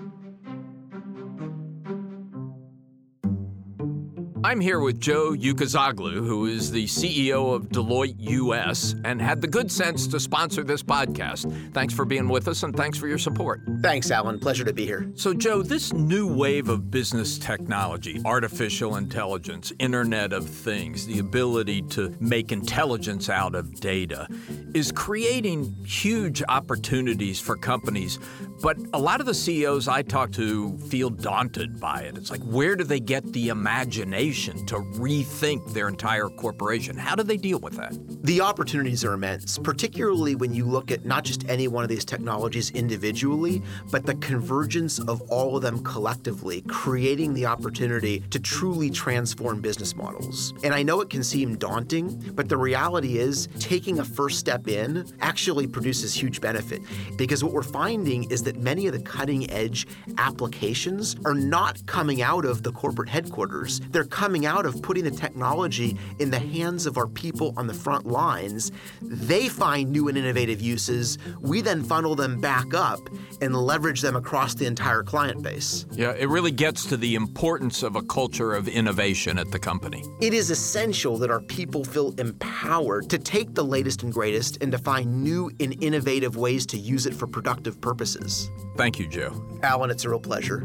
I'm 4.45 4.59
here 4.59 4.81
with 4.81 4.99
Joe 4.99 5.31
Ucuzoglu, 5.31 6.15
who 6.15 6.47
is 6.47 6.69
the 6.69 6.83
CEO 6.83 7.55
of 7.55 7.69
Deloitte 7.69 8.15
US 8.17 8.93
and 9.05 9.21
had 9.21 9.39
the 9.39 9.47
good 9.47 9.71
sense 9.71 10.05
to 10.07 10.19
sponsor 10.19 10.65
this 10.65 10.83
podcast. 10.83 11.49
Thanks 11.73 11.93
for 11.93 12.03
being 12.03 12.27
with 12.27 12.49
us 12.49 12.63
and 12.63 12.75
thanks 12.75 12.97
for 12.97 13.07
your 13.07 13.17
support. 13.17 13.61
Thanks, 13.81 14.11
Alan. 14.11 14.39
Pleasure 14.39 14.65
to 14.65 14.73
be 14.73 14.85
here. 14.85 15.09
So, 15.15 15.33
Joe, 15.33 15.61
this 15.61 15.93
new 15.93 16.27
wave 16.27 16.67
of 16.67 16.91
business 16.91 17.37
technology, 17.37 18.21
artificial 18.25 18.97
intelligence, 18.97 19.71
Internet 19.79 20.33
of 20.33 20.45
Things, 20.49 21.07
the 21.07 21.19
ability 21.19 21.81
to 21.91 22.13
make 22.19 22.51
intelligence 22.51 23.29
out 23.29 23.55
of 23.55 23.79
data, 23.79 24.27
is 24.73 24.91
creating 24.91 25.73
huge 25.85 26.43
opportunities 26.49 27.39
for 27.39 27.55
companies. 27.55 28.19
But 28.61 28.77
a 28.93 28.99
lot 28.99 29.21
of 29.21 29.25
the 29.25 29.33
CEOs 29.33 29.87
I 29.87 30.01
talk 30.01 30.33
to 30.33 30.77
feel 30.77 31.09
daunted 31.09 31.79
by 31.79 32.01
it. 32.01 32.17
It's 32.17 32.29
like, 32.29 32.41
where 32.41 32.75
do 32.75 32.83
they 32.83 32.99
get 32.99 33.23
the 33.31 33.47
imagination? 33.47 34.32
To 34.33 34.77
rethink 34.97 35.73
their 35.73 35.87
entire 35.87 36.27
corporation. 36.27 36.97
How 36.97 37.15
do 37.15 37.21
they 37.21 37.37
deal 37.37 37.59
with 37.59 37.75
that? 37.75 37.95
The 38.23 38.41
opportunities 38.41 39.05
are 39.05 39.13
immense, 39.13 39.59
particularly 39.59 40.33
when 40.33 40.55
you 40.55 40.65
look 40.65 40.89
at 40.89 41.05
not 41.05 41.23
just 41.23 41.47
any 41.47 41.67
one 41.67 41.83
of 41.83 41.89
these 41.89 42.03
technologies 42.03 42.71
individually, 42.71 43.61
but 43.91 44.07
the 44.07 44.15
convergence 44.15 44.97
of 44.97 45.21
all 45.29 45.55
of 45.55 45.61
them 45.61 45.83
collectively, 45.83 46.61
creating 46.67 47.35
the 47.35 47.45
opportunity 47.45 48.21
to 48.31 48.39
truly 48.39 48.89
transform 48.89 49.61
business 49.61 49.95
models. 49.95 50.53
And 50.63 50.73
I 50.73 50.81
know 50.81 51.01
it 51.01 51.11
can 51.11 51.23
seem 51.23 51.57
daunting, 51.57 52.33
but 52.33 52.49
the 52.49 52.57
reality 52.57 53.19
is 53.19 53.47
taking 53.59 53.99
a 53.99 54.03
first 54.03 54.39
step 54.39 54.67
in 54.67 55.05
actually 55.21 55.67
produces 55.67 56.13
huge 56.15 56.41
benefit 56.41 56.81
because 57.17 57.43
what 57.43 57.53
we're 57.53 57.61
finding 57.61 58.23
is 58.31 58.41
that 58.43 58.57
many 58.57 58.87
of 58.87 58.93
the 58.93 59.01
cutting 59.01 59.49
edge 59.51 59.85
applications 60.17 61.15
are 61.25 61.35
not 61.35 61.85
coming 61.85 62.21
out 62.23 62.45
of 62.45 62.63
the 62.63 62.71
corporate 62.71 63.09
headquarters. 63.09 63.79
They're 63.91 64.05
coming 64.05 64.22
out 64.23 64.65
of 64.65 64.81
putting 64.81 65.03
the 65.03 65.11
technology 65.11 65.97
in 66.19 66.31
the 66.31 66.39
hands 66.39 66.85
of 66.85 66.97
our 66.97 67.07
people 67.07 67.53
on 67.57 67.67
the 67.67 67.73
front 67.73 68.07
lines. 68.07 68.71
They 69.01 69.49
find 69.49 69.91
new 69.91 70.07
and 70.07 70.17
innovative 70.17 70.61
uses. 70.61 71.17
We 71.41 71.59
then 71.59 71.83
funnel 71.83 72.15
them 72.15 72.39
back 72.39 72.73
up 72.73 73.09
and 73.41 73.53
leverage 73.53 73.99
them 73.99 74.15
across 74.15 74.55
the 74.55 74.65
entire 74.65 75.03
client 75.03 75.43
base. 75.43 75.85
Yeah, 75.91 76.13
it 76.13 76.29
really 76.29 76.51
gets 76.51 76.85
to 76.85 76.95
the 76.95 77.15
importance 77.15 77.83
of 77.83 77.97
a 77.97 78.01
culture 78.01 78.53
of 78.53 78.69
innovation 78.69 79.37
at 79.37 79.51
the 79.51 79.59
company. 79.59 80.05
It 80.21 80.33
is 80.33 80.49
essential 80.49 81.17
that 81.17 81.29
our 81.29 81.41
people 81.41 81.83
feel 81.83 82.13
empowered 82.17 83.09
to 83.09 83.19
take 83.19 83.53
the 83.53 83.65
latest 83.65 84.03
and 84.03 84.13
greatest 84.13 84.63
and 84.63 84.71
to 84.71 84.77
find 84.77 85.21
new 85.21 85.51
and 85.59 85.83
innovative 85.83 86.37
ways 86.37 86.65
to 86.67 86.77
use 86.77 87.05
it 87.05 87.13
for 87.13 87.27
productive 87.27 87.81
purposes. 87.81 88.49
Thank 88.77 88.99
you, 88.99 89.07
Joe. 89.07 89.59
Alan, 89.63 89.91
it's 89.91 90.05
a 90.05 90.09
real 90.09 90.21
pleasure. 90.21 90.63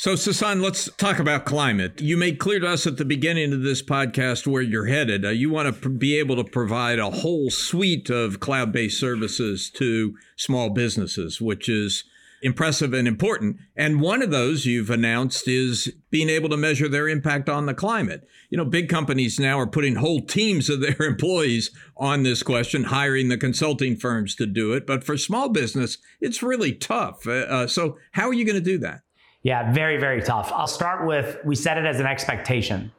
So, 0.00 0.14
Sasan, 0.14 0.62
let's 0.62 0.88
talk 0.96 1.18
about 1.18 1.44
climate. 1.44 2.00
You 2.00 2.16
made 2.16 2.38
clear 2.38 2.58
to 2.60 2.68
us 2.68 2.86
at 2.86 2.96
the 2.96 3.04
beginning 3.04 3.52
of 3.52 3.60
this 3.60 3.82
podcast 3.82 4.46
where 4.46 4.62
you're 4.62 4.86
headed. 4.86 5.26
Uh, 5.26 5.28
you 5.28 5.50
want 5.50 5.66
to 5.66 5.78
pr- 5.78 5.90
be 5.90 6.18
able 6.18 6.36
to 6.36 6.50
provide 6.50 6.98
a 6.98 7.10
whole 7.10 7.50
suite 7.50 8.08
of 8.08 8.40
cloud 8.40 8.72
based 8.72 8.98
services 8.98 9.68
to 9.72 10.16
small 10.36 10.70
businesses, 10.70 11.38
which 11.38 11.68
is 11.68 12.04
impressive 12.40 12.94
and 12.94 13.06
important. 13.06 13.58
And 13.76 14.00
one 14.00 14.22
of 14.22 14.30
those 14.30 14.64
you've 14.64 14.88
announced 14.88 15.46
is 15.46 15.92
being 16.10 16.30
able 16.30 16.48
to 16.48 16.56
measure 16.56 16.88
their 16.88 17.06
impact 17.06 17.50
on 17.50 17.66
the 17.66 17.74
climate. 17.74 18.26
You 18.48 18.56
know, 18.56 18.64
big 18.64 18.88
companies 18.88 19.38
now 19.38 19.60
are 19.60 19.66
putting 19.66 19.96
whole 19.96 20.22
teams 20.22 20.70
of 20.70 20.80
their 20.80 20.96
employees 21.06 21.72
on 21.98 22.22
this 22.22 22.42
question, 22.42 22.84
hiring 22.84 23.28
the 23.28 23.36
consulting 23.36 23.98
firms 23.98 24.34
to 24.36 24.46
do 24.46 24.72
it. 24.72 24.86
But 24.86 25.04
for 25.04 25.18
small 25.18 25.50
business, 25.50 25.98
it's 26.22 26.42
really 26.42 26.72
tough. 26.72 27.26
Uh, 27.26 27.32
uh 27.32 27.66
so, 27.66 27.98
how 28.12 28.26
are 28.28 28.32
you 28.32 28.46
going 28.46 28.56
to 28.56 28.62
do 28.62 28.78
that? 28.78 29.02
Yeah, 29.42 29.72
very, 29.72 29.96
very 29.96 30.22
tough. 30.22 30.52
I'll 30.52 30.66
start 30.66 31.06
with 31.06 31.38
we 31.44 31.54
set 31.54 31.78
it 31.78 31.86
as 31.86 31.98
an 32.00 32.06
expectation. 32.06 32.92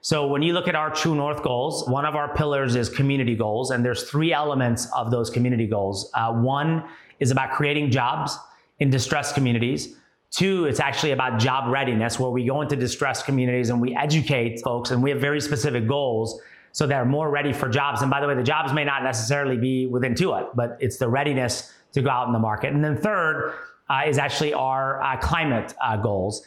So 0.00 0.26
when 0.26 0.42
you 0.42 0.52
look 0.52 0.68
at 0.68 0.74
our 0.74 0.90
True 0.90 1.14
North 1.14 1.42
goals, 1.42 1.88
one 1.88 2.04
of 2.04 2.14
our 2.14 2.34
pillars 2.34 2.76
is 2.76 2.88
community 2.88 3.34
goals, 3.34 3.70
and 3.70 3.84
there's 3.84 4.02
three 4.10 4.32
elements 4.32 4.86
of 4.94 5.10
those 5.10 5.30
community 5.30 5.66
goals. 5.66 6.10
Uh, 6.12 6.32
one 6.32 6.84
is 7.20 7.30
about 7.30 7.52
creating 7.52 7.90
jobs 7.90 8.36
in 8.80 8.90
distressed 8.90 9.34
communities. 9.34 9.96
Two, 10.30 10.66
it's 10.66 10.80
actually 10.80 11.12
about 11.12 11.38
job 11.38 11.72
readiness, 11.72 12.18
where 12.18 12.28
we 12.30 12.44
go 12.44 12.60
into 12.60 12.76
distressed 12.76 13.24
communities 13.24 13.70
and 13.70 13.80
we 13.80 13.94
educate 13.94 14.60
folks, 14.62 14.90
and 14.90 15.02
we 15.02 15.10
have 15.10 15.20
very 15.20 15.40
specific 15.40 15.86
goals 15.86 16.40
so 16.74 16.88
they're 16.88 17.04
more 17.04 17.30
ready 17.30 17.52
for 17.52 17.68
jobs. 17.68 18.02
And 18.02 18.10
by 18.10 18.20
the 18.20 18.26
way, 18.26 18.34
the 18.34 18.42
jobs 18.42 18.72
may 18.72 18.82
not 18.84 19.04
necessarily 19.04 19.56
be 19.56 19.86
with 19.86 20.02
Intuit, 20.02 20.56
but 20.56 20.76
it's 20.80 20.96
the 20.96 21.08
readiness 21.08 21.72
to 21.92 22.02
go 22.02 22.10
out 22.10 22.26
in 22.26 22.32
the 22.32 22.40
market. 22.40 22.72
And 22.72 22.84
then 22.84 22.96
third 22.96 23.54
is 24.06 24.18
actually 24.18 24.54
our 24.54 25.02
uh, 25.02 25.16
climate 25.18 25.74
uh, 25.82 25.96
goals. 25.96 26.44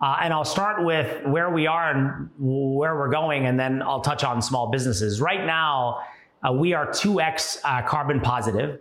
Uh, 0.00 0.16
and 0.22 0.32
I'll 0.32 0.46
start 0.46 0.84
with 0.84 1.26
where 1.26 1.50
we 1.50 1.66
are 1.66 1.90
and 1.90 2.30
where 2.38 2.96
we're 2.96 3.10
going, 3.10 3.46
and 3.46 3.60
then 3.60 3.82
I'll 3.82 4.00
touch 4.00 4.24
on 4.24 4.40
small 4.40 4.70
businesses. 4.70 5.20
Right 5.20 5.44
now, 5.44 6.00
uh, 6.42 6.52
we 6.52 6.72
are 6.72 6.86
2x 6.86 7.58
uh, 7.64 7.82
carbon 7.82 8.20
positive. 8.20 8.80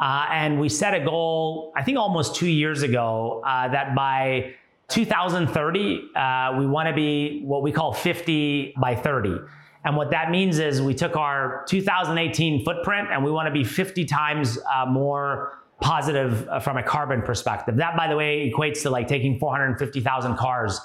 and 0.00 0.60
we 0.60 0.68
set 0.68 0.94
a 0.94 1.04
goal, 1.04 1.72
I 1.76 1.82
think 1.84 1.96
almost 1.96 2.34
two 2.34 2.48
years 2.48 2.82
ago, 2.82 3.40
that 3.44 3.94
by 3.94 4.54
2030, 4.88 6.10
we 6.58 6.66
want 6.66 6.88
to 6.88 6.94
be 6.94 7.42
what 7.44 7.62
we 7.62 7.70
call 7.70 7.92
50 7.92 8.74
by 8.80 8.96
30. 8.96 9.36
And 9.84 9.96
what 9.96 10.10
that 10.10 10.30
means 10.30 10.58
is 10.58 10.82
we 10.82 10.92
took 10.92 11.16
our 11.16 11.64
2018 11.68 12.64
footprint 12.64 13.08
and 13.12 13.24
we 13.24 13.30
want 13.30 13.46
to 13.46 13.52
be 13.52 13.62
50 13.62 14.04
times 14.06 14.58
more 14.88 15.58
positive 15.80 16.48
uh, 16.48 16.60
from 16.60 16.76
a 16.76 16.82
carbon 16.82 17.22
perspective. 17.22 17.76
That, 17.76 17.96
by 17.96 18.08
the 18.08 18.16
way, 18.16 18.50
equates 18.50 18.82
to 18.82 18.90
like 18.90 19.06
taking 19.08 19.38
450,000 19.38 20.36
cars 20.36 20.80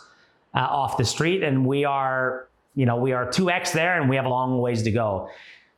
uh, 0.53 0.59
off 0.59 0.97
the 0.97 1.05
street, 1.05 1.43
and 1.43 1.65
we 1.65 1.83
are, 1.83 2.47
you 2.75 2.85
know, 2.85 2.97
we 2.97 3.11
are 3.11 3.25
2x 3.25 3.71
there, 3.71 3.99
and 3.99 4.09
we 4.09 4.15
have 4.15 4.25
a 4.25 4.29
long 4.29 4.59
ways 4.59 4.83
to 4.83 4.91
go. 4.91 5.29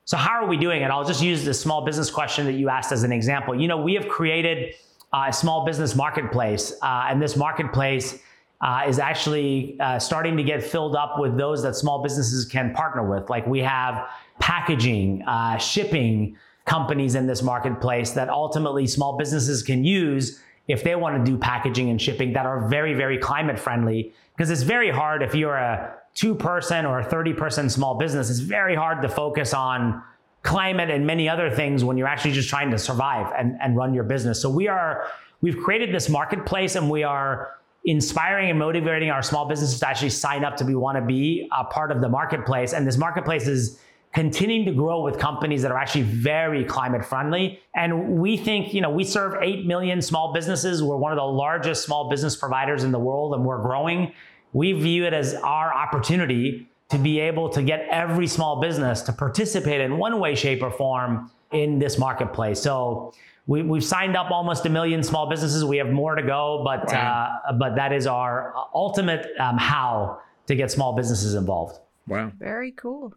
So 0.04 0.18
how 0.18 0.44
are 0.44 0.48
we 0.48 0.58
doing 0.58 0.82
it? 0.82 0.92
I'll 0.92 1.06
just 1.06 1.24
use 1.24 1.46
the 1.46 1.54
small 1.54 1.86
business 1.86 2.12
question 2.12 2.46
that 2.46 2.54
you 2.54 2.70
asked 2.70 2.92
as 2.92 3.04
an 3.04 3.12
example. 3.12 3.60
You 3.60 3.68
know, 3.68 3.82
we 3.82 3.94
have 3.96 4.08
created 4.08 4.76
uh, 5.14 5.26
a 5.30 5.34
small 5.34 5.66
business 5.66 5.96
marketplace, 5.96 6.74
uh, 6.82 7.08
and 7.10 7.22
this 7.22 7.36
marketplace. 7.36 8.20
Uh, 8.62 8.84
is 8.88 9.00
actually 9.00 9.78
uh, 9.82 10.00
starting 10.00 10.38
to 10.38 10.42
get 10.42 10.64
filled 10.64 10.96
up 10.96 11.20
with 11.20 11.38
those 11.38 11.62
that 11.62 11.76
small 11.76 12.02
businesses 12.02 12.46
can 12.46 12.74
partner 12.74 13.08
with. 13.08 13.30
Like 13.30 13.46
we 13.46 13.60
have 13.60 14.08
packaging, 14.40 15.24
shipping, 15.60 16.38
companies 16.66 17.16
in 17.16 17.28
this 17.28 17.42
marketplace 17.42 18.12
that 18.12 18.30
ultimately 18.30 18.88
small 18.88 19.18
businesses 19.18 19.62
can 19.64 19.84
use 19.84 20.42
if 20.68 20.84
they 20.84 20.96
want 20.96 21.24
to 21.24 21.32
do 21.32 21.38
packaging 21.38 21.90
and 21.90 22.02
shipping 22.02 22.34
that 22.34 22.46
are 22.46 22.68
very, 22.68 22.94
very 22.94 23.18
climate 23.18 23.60
friendly. 23.60 24.12
Because 24.36 24.50
it's 24.50 24.64
very 24.64 24.90
hard 24.90 25.22
if 25.22 25.36
you're 25.36 25.56
a 25.56 25.96
two 26.16 26.34
person 26.34 26.86
or 26.86 27.00
a 27.00 27.04
30 27.04 27.34
person 27.34 27.70
small 27.70 27.96
business, 27.96 28.30
it's 28.30 28.40
very 28.40 28.76
hard 28.76 29.02
to 29.04 29.10
focus 29.10 29.54
on 29.54 30.02
climate 30.42 30.90
and 30.90 31.06
many 31.06 31.30
other 31.30 31.50
things 31.50 31.84
when 31.84 31.98
you're 31.98 32.08
actually 32.08 32.32
just 32.32 32.50
trying 32.50 32.72
to 32.72 32.78
survive 32.78 33.32
and, 33.38 33.58
and 33.62 33.76
run 33.76 33.94
your 33.94 34.04
business. 34.04 34.42
So 34.42 34.50
we 34.50 34.68
are, 34.68 35.08
we've 35.42 35.58
created 35.58 35.94
this 35.94 36.10
marketplace 36.10 36.76
and 36.76 36.90
we 36.90 37.04
are 37.04 37.52
inspiring 37.86 38.50
and 38.50 38.58
motivating 38.58 39.12
our 39.12 39.22
small 39.22 39.48
businesses 39.48 39.80
to 39.80 39.88
actually 39.88 40.10
sign 40.10 40.44
up 40.44 40.58
to 40.58 40.64
be 40.64 40.74
want 40.74 40.98
to 40.98 41.06
be 41.06 41.48
a 41.56 41.64
part 41.64 41.92
of 41.92 42.02
the 42.02 42.10
marketplace. 42.10 42.74
And 42.74 42.88
this 42.88 42.98
marketplace 42.98 43.48
is 43.48 43.80
continuing 44.16 44.66
to 44.66 44.72
grow 44.72 45.02
with 45.02 45.20
companies 45.20 45.62
that 45.62 45.72
are 45.72 45.78
actually 45.78 46.04
very 46.04 46.64
climate 46.64 47.04
friendly. 47.04 47.60
And 47.76 48.18
we 48.18 48.38
think, 48.38 48.74
you 48.74 48.80
know, 48.80 48.90
we 48.90 49.04
serve 49.04 49.44
8 49.44 49.66
million 49.66 50.02
small 50.02 50.34
businesses. 50.34 50.82
We're 50.82 50.96
one 50.96 51.12
of 51.12 51.18
the 51.18 51.24
largest 51.24 51.84
small 51.84 52.10
business 52.10 52.34
providers 52.34 52.86
in 52.86 52.94
the 52.94 53.00
world 53.00 53.34
and 53.34 53.44
we're 53.44 53.62
growing. 53.62 54.14
We 54.54 54.72
view 54.72 55.06
it 55.06 55.14
as 55.14 55.36
our 55.36 55.74
opportunity 55.74 56.70
to 56.90 56.98
be 56.98 57.20
able 57.20 57.50
to 57.50 57.62
get 57.62 57.88
every 57.92 58.26
small 58.26 58.62
business 58.62 59.02
to 59.02 59.12
participate 59.12 59.82
in 59.82 59.98
one 59.98 60.18
way, 60.22 60.34
shape, 60.34 60.64
or 60.64 60.72
form 60.72 61.30
in 61.52 61.78
this 61.78 61.98
marketplace. 61.98 62.62
So 62.62 63.14
we, 63.48 63.68
have 63.68 63.84
signed 63.84 64.16
up 64.16 64.32
almost 64.32 64.66
a 64.66 64.70
million 64.70 65.04
small 65.04 65.30
businesses. 65.30 65.66
We 65.66 65.78
have 65.78 65.90
more 65.90 66.16
to 66.16 66.24
go, 66.24 66.62
but 66.64 66.90
wow. 66.92 67.42
uh, 67.50 67.54
but 67.54 67.76
that 67.76 67.92
is 67.92 68.08
our 68.08 68.54
ultimate 68.74 69.28
um, 69.40 69.58
how 69.58 70.22
to 70.48 70.56
get 70.56 70.72
small 70.72 70.96
businesses 70.96 71.34
involved. 71.34 71.80
Wow. 72.08 72.32
Very 72.38 72.72
cool. 72.72 73.14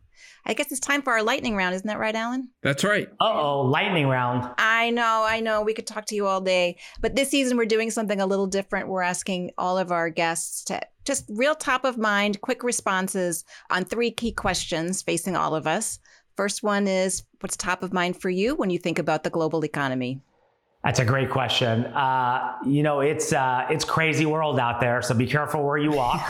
I 0.46 0.54
guess 0.54 0.72
it's 0.72 0.80
time 0.80 1.02
for 1.02 1.12
our 1.12 1.22
lightning 1.22 1.54
round, 1.54 1.74
isn't 1.74 1.86
that 1.86 1.98
right, 1.98 2.14
Alan? 2.14 2.48
That's 2.62 2.84
right. 2.84 3.08
Uh 3.20 3.32
oh, 3.32 3.60
lightning 3.62 4.08
round. 4.08 4.52
I 4.58 4.90
know, 4.90 5.24
I 5.28 5.40
know. 5.40 5.62
We 5.62 5.74
could 5.74 5.86
talk 5.86 6.06
to 6.06 6.14
you 6.14 6.26
all 6.26 6.40
day. 6.40 6.78
But 7.00 7.14
this 7.14 7.30
season, 7.30 7.56
we're 7.56 7.66
doing 7.66 7.90
something 7.90 8.20
a 8.20 8.26
little 8.26 8.46
different. 8.46 8.88
We're 8.88 9.02
asking 9.02 9.50
all 9.58 9.78
of 9.78 9.92
our 9.92 10.10
guests 10.10 10.64
to 10.64 10.80
just 11.04 11.24
real 11.28 11.54
top 11.54 11.84
of 11.84 11.98
mind, 11.98 12.40
quick 12.40 12.62
responses 12.62 13.44
on 13.70 13.84
three 13.84 14.10
key 14.10 14.32
questions 14.32 15.02
facing 15.02 15.36
all 15.36 15.54
of 15.54 15.66
us. 15.66 15.98
First 16.36 16.62
one 16.62 16.86
is 16.86 17.24
what's 17.40 17.56
top 17.56 17.82
of 17.82 17.92
mind 17.92 18.20
for 18.20 18.30
you 18.30 18.54
when 18.54 18.70
you 18.70 18.78
think 18.78 18.98
about 18.98 19.24
the 19.24 19.30
global 19.30 19.64
economy? 19.64 20.20
That's 20.84 21.00
a 21.00 21.04
great 21.04 21.28
question. 21.28 21.86
Uh, 21.86 22.54
you 22.64 22.84
know, 22.84 23.00
it's 23.00 23.32
uh, 23.32 23.66
it's 23.68 23.84
crazy 23.84 24.26
world 24.26 24.60
out 24.60 24.80
there, 24.80 25.02
so 25.02 25.12
be 25.12 25.26
careful 25.26 25.64
where 25.64 25.76
you 25.76 25.90
walk. 25.90 26.22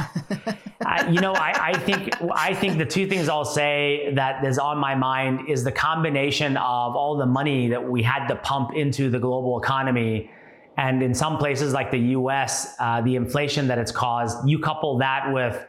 you 1.10 1.20
know, 1.20 1.34
I, 1.34 1.72
I, 1.72 1.78
think 1.78 2.14
I 2.34 2.54
think 2.54 2.78
the 2.78 2.86
two 2.86 3.06
things 3.06 3.28
I'll 3.28 3.44
say 3.44 4.10
that 4.14 4.42
is 4.44 4.58
on 4.58 4.78
my 4.78 4.94
mind 4.94 5.50
is 5.50 5.64
the 5.64 5.72
combination 5.72 6.56
of 6.56 6.96
all 6.96 7.18
the 7.18 7.26
money 7.26 7.68
that 7.68 7.90
we 7.90 8.02
had 8.02 8.26
to 8.28 8.36
pump 8.36 8.74
into 8.74 9.10
the 9.10 9.18
global 9.18 9.60
economy, 9.60 10.30
and 10.78 11.02
in 11.02 11.14
some 11.14 11.36
places 11.36 11.74
like 11.74 11.90
the 11.90 11.98
U.S., 11.98 12.74
uh, 12.80 13.02
the 13.02 13.16
inflation 13.16 13.68
that 13.68 13.76
it's 13.78 13.92
caused. 13.92 14.48
You 14.48 14.58
couple 14.60 14.96
that 14.98 15.30
with 15.30 15.62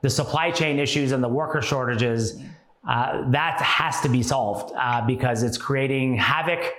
the 0.00 0.08
supply 0.08 0.50
chain 0.50 0.78
issues 0.78 1.12
and 1.12 1.22
the 1.22 1.28
worker 1.28 1.60
shortages. 1.60 2.40
Uh, 2.88 3.30
that 3.30 3.60
has 3.60 4.00
to 4.00 4.08
be 4.08 4.24
solved 4.24 4.72
uh, 4.76 5.06
because 5.06 5.44
it's 5.44 5.56
creating 5.56 6.16
havoc 6.16 6.74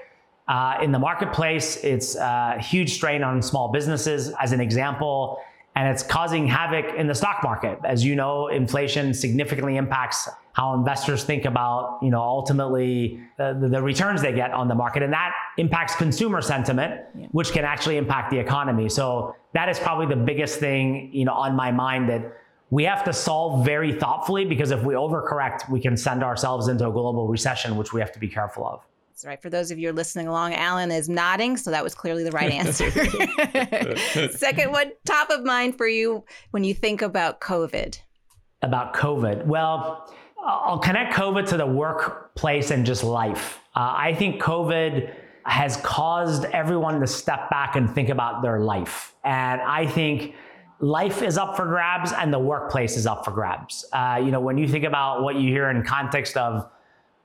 uh, 0.47 0.77
in 0.81 0.91
the 0.91 0.99
marketplace. 0.99 1.77
It's 1.83 2.15
a 2.15 2.23
uh, 2.23 2.59
huge 2.59 2.93
strain 2.93 3.23
on 3.23 3.41
small 3.41 3.71
businesses, 3.71 4.33
as 4.41 4.51
an 4.51 4.59
example 4.59 5.39
and 5.75 5.87
it's 5.87 6.03
causing 6.03 6.47
havoc 6.47 6.93
in 6.95 7.07
the 7.07 7.15
stock 7.15 7.41
market. 7.43 7.79
As 7.83 8.05
you 8.05 8.15
know, 8.15 8.47
inflation 8.47 9.13
significantly 9.13 9.77
impacts 9.77 10.29
how 10.53 10.75
investors 10.75 11.23
think 11.23 11.45
about, 11.45 11.97
you 12.03 12.11
know, 12.11 12.21
ultimately 12.21 13.19
the, 13.37 13.57
the 13.59 13.81
returns 13.81 14.21
they 14.21 14.33
get 14.33 14.51
on 14.51 14.67
the 14.67 14.75
market, 14.75 15.01
and 15.01 15.11
that 15.13 15.31
impacts 15.57 15.95
consumer 15.95 16.41
sentiment, 16.41 17.01
yeah. 17.17 17.25
which 17.31 17.51
can 17.51 17.65
actually 17.65 17.97
impact 17.97 18.29
the 18.29 18.37
economy. 18.37 18.87
So 18.87 19.35
that 19.53 19.67
is 19.67 19.79
probably 19.79 20.05
the 20.05 20.21
biggest 20.21 20.59
thing, 20.59 21.09
you 21.11 21.25
know, 21.25 21.33
on 21.33 21.55
my 21.55 21.71
mind 21.71 22.07
that 22.09 22.37
we 22.69 22.83
have 22.83 23.03
to 23.05 23.13
solve 23.13 23.65
very 23.65 23.93
thoughtfully 23.93 24.45
because 24.45 24.69
if 24.69 24.83
we 24.83 24.93
overcorrect, 24.93 25.69
we 25.69 25.79
can 25.79 25.97
send 25.97 26.23
ourselves 26.23 26.67
into 26.67 26.87
a 26.87 26.91
global 26.91 27.27
recession, 27.27 27.75
which 27.75 27.93
we 27.93 27.99
have 27.99 28.11
to 28.11 28.19
be 28.19 28.27
careful 28.27 28.67
of. 28.67 28.81
That's 29.13 29.25
right. 29.25 29.39
For 29.39 29.51
those 29.51 29.69
of 29.69 29.77
you 29.77 29.91
listening 29.91 30.25
along, 30.25 30.55
Alan 30.55 30.89
is 30.89 31.07
nodding, 31.07 31.55
so 31.55 31.69
that 31.69 31.83
was 31.83 31.93
clearly 31.93 32.23
the 32.23 32.31
right 32.31 32.51
answer. 32.51 32.89
Second 34.35 34.71
one, 34.71 34.91
top 35.05 35.29
of 35.29 35.43
mind 35.43 35.77
for 35.77 35.87
you 35.87 36.23
when 36.49 36.63
you 36.63 36.73
think 36.73 37.03
about 37.03 37.39
COVID. 37.39 37.99
About 38.63 38.95
COVID. 38.95 39.45
Well, 39.45 40.11
I'll 40.43 40.79
connect 40.79 41.13
COVID 41.13 41.47
to 41.49 41.57
the 41.57 41.65
workplace 41.67 42.71
and 42.71 42.87
just 42.87 43.03
life. 43.03 43.59
Uh, 43.75 43.93
I 43.95 44.15
think 44.15 44.41
COVID 44.41 45.13
has 45.45 45.77
caused 45.77 46.45
everyone 46.45 46.99
to 46.99 47.05
step 47.05 47.51
back 47.51 47.75
and 47.75 47.93
think 47.93 48.09
about 48.09 48.41
their 48.41 48.61
life. 48.61 49.13
And 49.23 49.61
I 49.61 49.85
think 49.85 50.33
life 50.79 51.21
is 51.21 51.37
up 51.37 51.55
for 51.55 51.65
grabs 51.65 52.11
and 52.13 52.33
the 52.33 52.39
workplace 52.39 52.97
is 52.97 53.05
up 53.05 53.25
for 53.25 53.31
grabs. 53.31 53.85
Uh, 53.93 54.19
you 54.25 54.31
know, 54.31 54.39
when 54.39 54.57
you 54.57 54.67
think 54.67 54.85
about 54.85 55.21
what 55.21 55.35
you 55.35 55.51
hear 55.51 55.69
in 55.69 55.83
context 55.83 56.35
of 56.35 56.67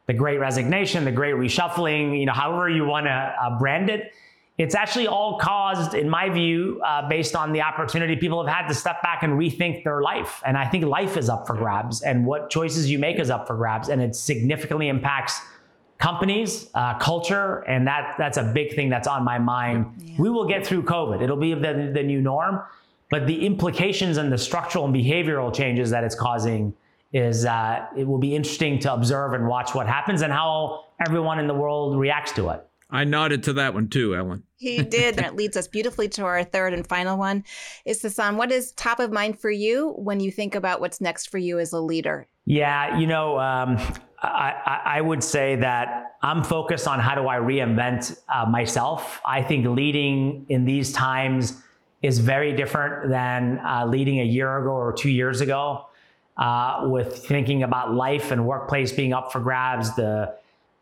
the 0.09 0.14
great 0.14 0.40
resignation, 0.40 1.05
the 1.05 1.12
great 1.12 1.35
reshuffling, 1.35 2.18
you 2.18 2.27
know, 2.27 2.33
however 2.33 2.68
you 2.68 2.85
want 2.85 3.07
to 3.07 3.12
uh, 3.12 3.59
brand 3.59 3.90
it, 3.90 4.11
it's 4.57 4.75
actually 4.75 5.07
all 5.07 5.38
caused, 5.38 5.94
in 5.94 6.09
my 6.09 6.31
view, 6.31 6.81
uh, 6.85 7.07
based 7.09 7.37
on 7.37 7.53
the 7.53 7.61
opportunity 7.61 8.16
people 8.16 8.44
have 8.44 8.53
had 8.53 8.66
to 8.68 8.75
step 8.75 9.03
back 9.03 9.23
and 9.23 9.35
rethink 9.35 9.85
their 9.85 10.01
life. 10.01 10.42
And 10.44 10.57
I 10.57 10.66
think 10.66 10.85
life 10.85 11.16
is 11.16 11.29
up 11.29 11.47
for 11.47 11.55
grabs, 11.55 12.03
and 12.03 12.27
what 12.27 12.51
choices 12.51 12.90
you 12.90 12.99
make 12.99 13.21
is 13.21 13.31
up 13.31 13.47
for 13.47 13.55
grabs, 13.55 13.90
and 13.90 14.01
it 14.01 14.16
significantly 14.16 14.88
impacts 14.88 15.40
companies, 15.99 16.71
uh, 16.75 16.99
culture, 16.99 17.59
and 17.68 17.87
that 17.87 18.14
that's 18.18 18.38
a 18.38 18.51
big 18.55 18.75
thing 18.75 18.88
that's 18.88 19.07
on 19.07 19.25
my 19.25 19.38
mind. 19.38 19.87
Yeah. 19.99 20.14
We 20.18 20.31
will 20.31 20.47
get 20.47 20.66
through 20.66 20.85
COVID; 20.85 21.23
it'll 21.23 21.37
be 21.37 21.53
the, 21.55 21.92
the 21.94 22.03
new 22.03 22.23
norm, 22.23 22.62
but 23.11 23.27
the 23.27 23.44
implications 23.47 24.16
and 24.16 24.33
the 24.33 24.38
structural 24.38 24.87
and 24.87 24.94
behavioral 24.94 25.55
changes 25.55 25.90
that 25.90 26.03
it's 26.03 26.16
causing 26.16 26.75
is 27.12 27.44
uh, 27.44 27.87
it 27.97 28.07
will 28.07 28.18
be 28.18 28.35
interesting 28.35 28.79
to 28.81 28.92
observe 28.92 29.33
and 29.33 29.47
watch 29.47 29.75
what 29.75 29.87
happens 29.87 30.23
and 30.23 30.33
how 30.33 30.85
everyone 31.07 31.38
in 31.38 31.47
the 31.47 31.55
world 31.55 31.99
reacts 31.99 32.33
to 32.33 32.51
it. 32.51 32.64
I 32.90 33.05
nodded 33.05 33.42
to 33.44 33.53
that 33.55 33.75
one 33.75 33.88
too, 33.88 34.16
Ellen. 34.16 34.44
He 34.57 34.83
did. 34.83 35.18
and 35.18 35.27
it 35.27 35.37
leads 35.37 35.57
us 35.57 35.68
beautifully 35.68 36.09
to 36.11 36.25
our 36.25 36.42
third 36.42 36.73
and 36.73 36.87
final 36.87 37.18
one. 37.18 37.44
Is 37.85 38.03
Sasan, 38.03 38.37
what 38.37 38.51
is 38.51 38.73
top 38.73 38.99
of 38.99 39.12
mind 39.12 39.38
for 39.38 39.51
you 39.51 39.90
when 39.92 40.21
you 40.21 40.31
think 40.31 40.55
about 40.55 40.81
what's 40.81 41.01
next 41.01 41.29
for 41.29 41.38
you 41.38 41.59
as 41.59 41.73
a 41.73 41.81
leader? 41.81 42.27
Yeah, 42.47 42.99
you 42.99 43.07
know, 43.07 43.38
um, 43.38 43.77
I, 44.23 44.81
I, 44.85 45.01
would 45.03 45.23
say 45.23 45.57
that 45.57 46.16
I'm 46.23 46.42
focused 46.42 46.88
on 46.88 46.99
how 46.99 47.14
do 47.14 47.29
I 47.29 47.37
reinvent 47.37 48.18
uh, 48.35 48.47
myself. 48.47 49.21
I 49.25 49.42
think 49.42 49.66
leading 49.66 50.47
in 50.49 50.64
these 50.64 50.90
times 50.90 51.62
is 52.01 52.18
very 52.21 52.57
different 52.57 53.11
than 53.11 53.59
uh, 53.59 53.85
leading 53.87 54.21
a 54.21 54.25
year 54.25 54.59
ago 54.59 54.71
or 54.71 54.94
two 54.94 55.11
years 55.11 55.42
ago. 55.42 55.88
Uh, 56.38 56.83
with 56.85 57.27
thinking 57.27 57.64
about 57.64 57.94
life 57.94 58.31
and 58.31 58.46
workplace 58.46 58.92
being 58.92 59.12
up 59.12 59.33
for 59.33 59.40
grabs, 59.40 59.96
the 59.96 60.33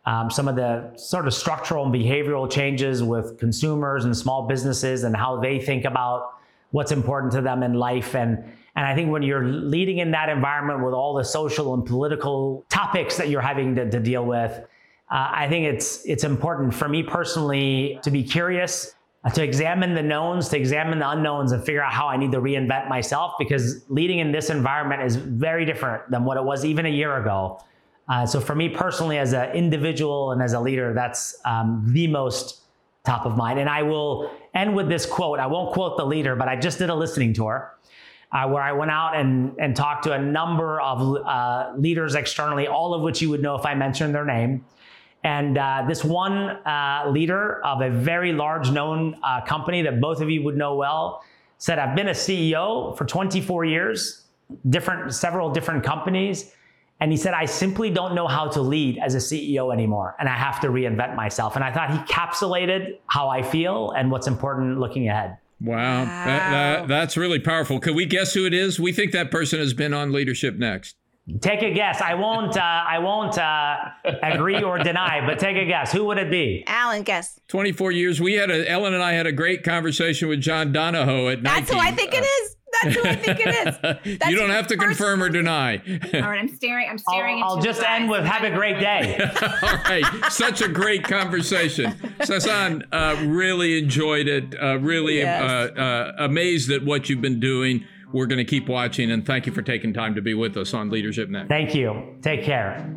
um, 0.05 0.31
some 0.31 0.49
of 0.49 0.55
the 0.55 0.92
sort 0.97 1.27
of 1.27 1.35
structural 1.35 1.85
and 1.85 1.95
behavioral 1.95 2.51
changes 2.51 3.03
with 3.03 3.38
consumers 3.38 4.05
and 4.05 4.16
small 4.16 4.47
businesses 4.47 5.03
and 5.03 5.16
how 5.16 5.40
they 5.40 5.59
think 5.59 5.85
about 5.85 6.35
what's 6.71 6.92
important 6.92 7.33
to 7.33 7.40
them 7.40 7.62
in 7.62 7.75
life. 7.75 8.14
And 8.14 8.45
and 8.77 8.85
I 8.87 8.95
think 8.95 9.11
when 9.11 9.23
you're 9.23 9.47
leading 9.47 9.99
in 9.99 10.11
that 10.11 10.29
environment 10.29 10.85
with 10.85 10.92
all 10.92 11.14
the 11.14 11.25
social 11.25 11.73
and 11.73 11.85
political 11.85 12.66
topics 12.69 13.16
that 13.16 13.31
you're 13.31 13.40
having 13.40 13.75
to, 13.77 13.90
to 13.90 13.99
deal 13.99 14.27
with, 14.27 14.53
uh, 15.11 15.31
I 15.33 15.49
think 15.49 15.66
it's 15.66 16.05
it's 16.05 16.25
important 16.25 16.75
for 16.75 16.88
me 16.88 17.03
personally 17.03 17.99
to 18.03 18.11
be 18.11 18.23
curious, 18.23 18.95
to 19.35 19.43
examine 19.43 19.95
the 19.95 20.03
knowns, 20.03 20.49
to 20.51 20.57
examine 20.57 20.99
the 20.99 21.11
unknowns, 21.11 21.53
and 21.53 21.65
figure 21.65 21.83
out 21.83 21.93
how 21.93 22.09
I 22.09 22.17
need 22.17 22.33
to 22.33 22.41
reinvent 22.41 22.89
myself. 22.89 23.35
Because 23.39 23.85
leading 23.89 24.19
in 24.21 24.33
this 24.33 24.51
environment 24.51 25.03
is 25.03 25.17
very 25.17 25.65
different 25.65 26.11
than 26.11 26.25
what 26.25 26.37
it 26.37 26.45
was 26.45 26.65
even 26.65 26.87
a 26.87 26.91
year 26.91 27.17
ago. 27.17 27.61
Uh, 28.09 28.25
so 28.25 28.41
for 28.41 28.55
me 28.55 28.69
personally, 28.69 29.19
as 29.19 29.33
an 29.33 29.51
individual 29.51 30.31
and 30.31 30.41
as 30.41 30.53
a 30.53 30.61
leader, 30.61 30.95
that's 30.95 31.37
um, 31.45 31.83
the 31.89 32.07
most 32.07 32.62
top 33.05 33.27
of 33.27 33.37
mind. 33.37 33.59
And 33.59 33.69
I 33.69 33.83
will 33.83 34.31
end 34.55 34.75
with 34.75 34.89
this 34.89 35.07
quote. 35.07 35.39
I 35.39 35.47
won't 35.47 35.73
quote 35.73 35.97
the 35.97 36.07
leader, 36.07 36.37
but 36.37 36.49
I 36.49 36.57
just 36.57 36.79
did 36.79 36.91
a 36.91 36.95
listening 36.95 37.33
tour. 37.33 37.73
Uh, 38.33 38.49
where 38.49 38.62
I 38.62 38.73
went 38.73 38.91
out 38.91 39.17
and, 39.17 39.55
and 39.59 39.75
talked 39.77 40.03
to 40.05 40.12
a 40.12 40.19
number 40.19 40.81
of 40.81 41.17
uh, 41.25 41.73
leaders 41.77 42.17
externally, 42.17 42.67
all 42.67 42.93
of 42.93 43.01
which 43.01 43.23
you 43.23 43.31
would 43.31 43.41
know 43.41 43.55
if 43.55 43.65
I 43.65 43.75
mentioned 43.75 44.15
their 44.15 44.25
name. 44.25 44.65
And 45.27 45.59
uh, 45.59 45.85
this 45.89 46.05
one 46.05 46.33
uh, 46.33 47.11
leader 47.11 47.61
of 47.65 47.81
a 47.81 47.91
very 47.91 48.33
large 48.33 48.71
known 48.71 49.19
uh, 49.25 49.41
company 49.41 49.83
that 49.83 50.01
both 50.01 50.21
of 50.21 50.31
you 50.31 50.45
would 50.45 50.57
know 50.57 50.77
well 50.77 51.25
said, 51.59 51.81
I've 51.81 51.97
been 51.97 52.07
a 52.07 52.12
CEO 52.12 52.97
for 52.97 53.05
24 53.05 53.65
years, 53.65 54.23
different, 54.71 55.12
several 55.12 55.51
different 55.51 55.83
companies. 55.83 56.53
And 57.01 57.11
he 57.11 57.17
said, 57.17 57.35
I 57.35 57.45
simply 57.45 57.91
don't 57.91 58.15
know 58.15 58.29
how 58.29 58.47
to 58.51 58.62
lead 58.62 58.99
as 58.99 59.17
a 59.17 59.19
CEO 59.19 59.73
anymore, 59.73 60.15
and 60.21 60.29
I 60.29 60.35
have 60.35 60.61
to 60.61 60.69
reinvent 60.69 61.17
myself. 61.17 61.57
And 61.57 61.65
I 61.65 61.73
thought 61.73 61.91
he 61.91 61.99
capsulated 62.12 62.99
how 63.09 63.29
I 63.29 63.43
feel 63.43 63.91
and 63.91 64.12
what's 64.12 64.29
important 64.29 64.79
looking 64.79 65.09
ahead. 65.09 65.39
Wow, 65.61 65.77
wow. 65.77 66.05
That, 66.05 66.51
that, 66.51 66.89
that's 66.89 67.17
really 67.17 67.41
powerful. 67.41 67.81
Could 67.81 67.97
we 67.97 68.07
guess 68.07 68.33
who 68.33 68.47
it 68.47 68.55
is? 68.55 68.79
We 68.79 68.93
think 68.93 69.11
that 69.11 69.33
person 69.33 69.59
has 69.59 69.75
been 69.75 69.93
on 69.93 70.12
Leadership 70.12 70.55
Next. 70.55 70.95
Take 71.41 71.62
a 71.62 71.73
guess. 71.73 72.01
I 72.01 72.15
won't. 72.15 72.57
Uh, 72.57 72.61
I 72.61 73.01
won't 73.01 73.37
uh, 73.37 73.77
agree 74.23 74.62
or 74.62 74.79
deny, 74.79 75.27
but 75.27 75.41
take 75.41 75.57
a 75.57 75.65
guess. 75.65 75.91
Who 75.91 76.05
would 76.05 76.19
it 76.19 76.31
be? 76.31 76.62
Alan, 76.69 77.03
guess. 77.03 77.41
Twenty-four 77.49 77.91
years. 77.91 78.21
We 78.21 78.35
had 78.35 78.49
a 78.49 78.71
Ellen 78.71 78.95
and 78.95 79.03
I 79.03 79.15
had 79.15 79.27
a 79.27 79.33
great 79.33 79.65
conversation 79.65 80.29
with 80.29 80.41
John 80.41 80.73
Donahoe 80.73 81.29
at. 81.29 81.43
Nike. 81.43 81.67
That's 81.67 81.73
19. 81.73 81.75
who 81.75 81.81
I 81.81 81.97
think 81.97 82.15
it 82.15 82.25
is. 82.25 82.57
That's 82.83 82.97
who 82.97 83.03
I 83.05 83.15
think 83.17 83.41
it 83.41 83.49
is. 83.49 83.79
That's 84.19 84.31
you 84.31 84.37
don't 84.37 84.51
have 84.51 84.69
to 84.69 84.77
confirm 84.77 85.23
or 85.23 85.29
deny. 85.29 85.79
All 86.15 86.21
right, 86.21 86.39
I'm 86.39 86.55
staring. 86.55 86.89
I'm 86.89 86.99
staring. 86.99 87.43
I'll, 87.43 87.57
I'll 87.57 87.62
just 87.62 87.83
end 87.83 88.09
with 88.09 88.25
"Have 88.25 88.45
a 88.45 88.55
great 88.55 88.79
day." 88.79 89.19
All 89.43 89.79
right, 89.85 90.05
such 90.31 90.61
a 90.61 90.69
great 90.69 91.05
conversation, 91.05 91.93
Sasan. 92.21 92.85
Uh, 92.93 93.27
really 93.27 93.79
enjoyed 93.79 94.29
it. 94.29 94.55
Uh, 94.61 94.79
really 94.79 95.19
yes. 95.19 95.43
uh, 95.43 95.81
uh 95.81 96.12
amazed 96.19 96.71
at 96.71 96.85
what 96.85 97.09
you've 97.09 97.21
been 97.21 97.41
doing. 97.41 97.85
We're 98.12 98.27
going 98.27 98.38
to 98.38 98.45
keep 98.45 98.69
watching, 98.69 99.11
and 99.11 99.27
thank 99.27 99.47
you 99.47 99.53
for 99.53 99.62
taking 99.62 99.92
time 99.92 100.14
to 100.14 100.23
be 100.23 100.35
with 100.35 100.57
us 100.57 100.75
on 100.75 100.90
Leadership 100.90 101.29
Next. 101.29 101.49
Thank 101.49 101.75
you. 101.75 102.16
Take 102.23 102.42
care. 102.42 102.92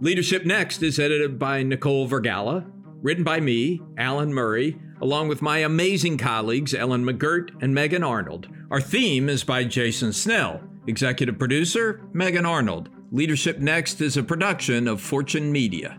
Leadership 0.00 0.44
Next 0.44 0.82
is 0.82 0.98
edited 0.98 1.38
by 1.38 1.62
Nicole 1.62 2.08
Vergala, 2.08 2.70
written 3.02 3.24
by 3.24 3.40
me, 3.40 3.80
Alan 3.96 4.34
Murray 4.34 4.78
along 5.02 5.26
with 5.26 5.42
my 5.42 5.58
amazing 5.58 6.16
colleagues 6.16 6.72
Ellen 6.72 7.04
McGirt 7.04 7.50
and 7.60 7.74
Megan 7.74 8.04
Arnold. 8.04 8.48
Our 8.70 8.80
theme 8.80 9.28
is 9.28 9.42
by 9.42 9.64
Jason 9.64 10.12
Snell. 10.12 10.60
Executive 10.86 11.38
producer, 11.38 12.00
Megan 12.12 12.46
Arnold. 12.46 12.88
Leadership 13.10 13.58
Next 13.58 14.00
is 14.00 14.16
a 14.16 14.22
production 14.22 14.86
of 14.86 15.00
Fortune 15.00 15.50
Media. 15.50 15.98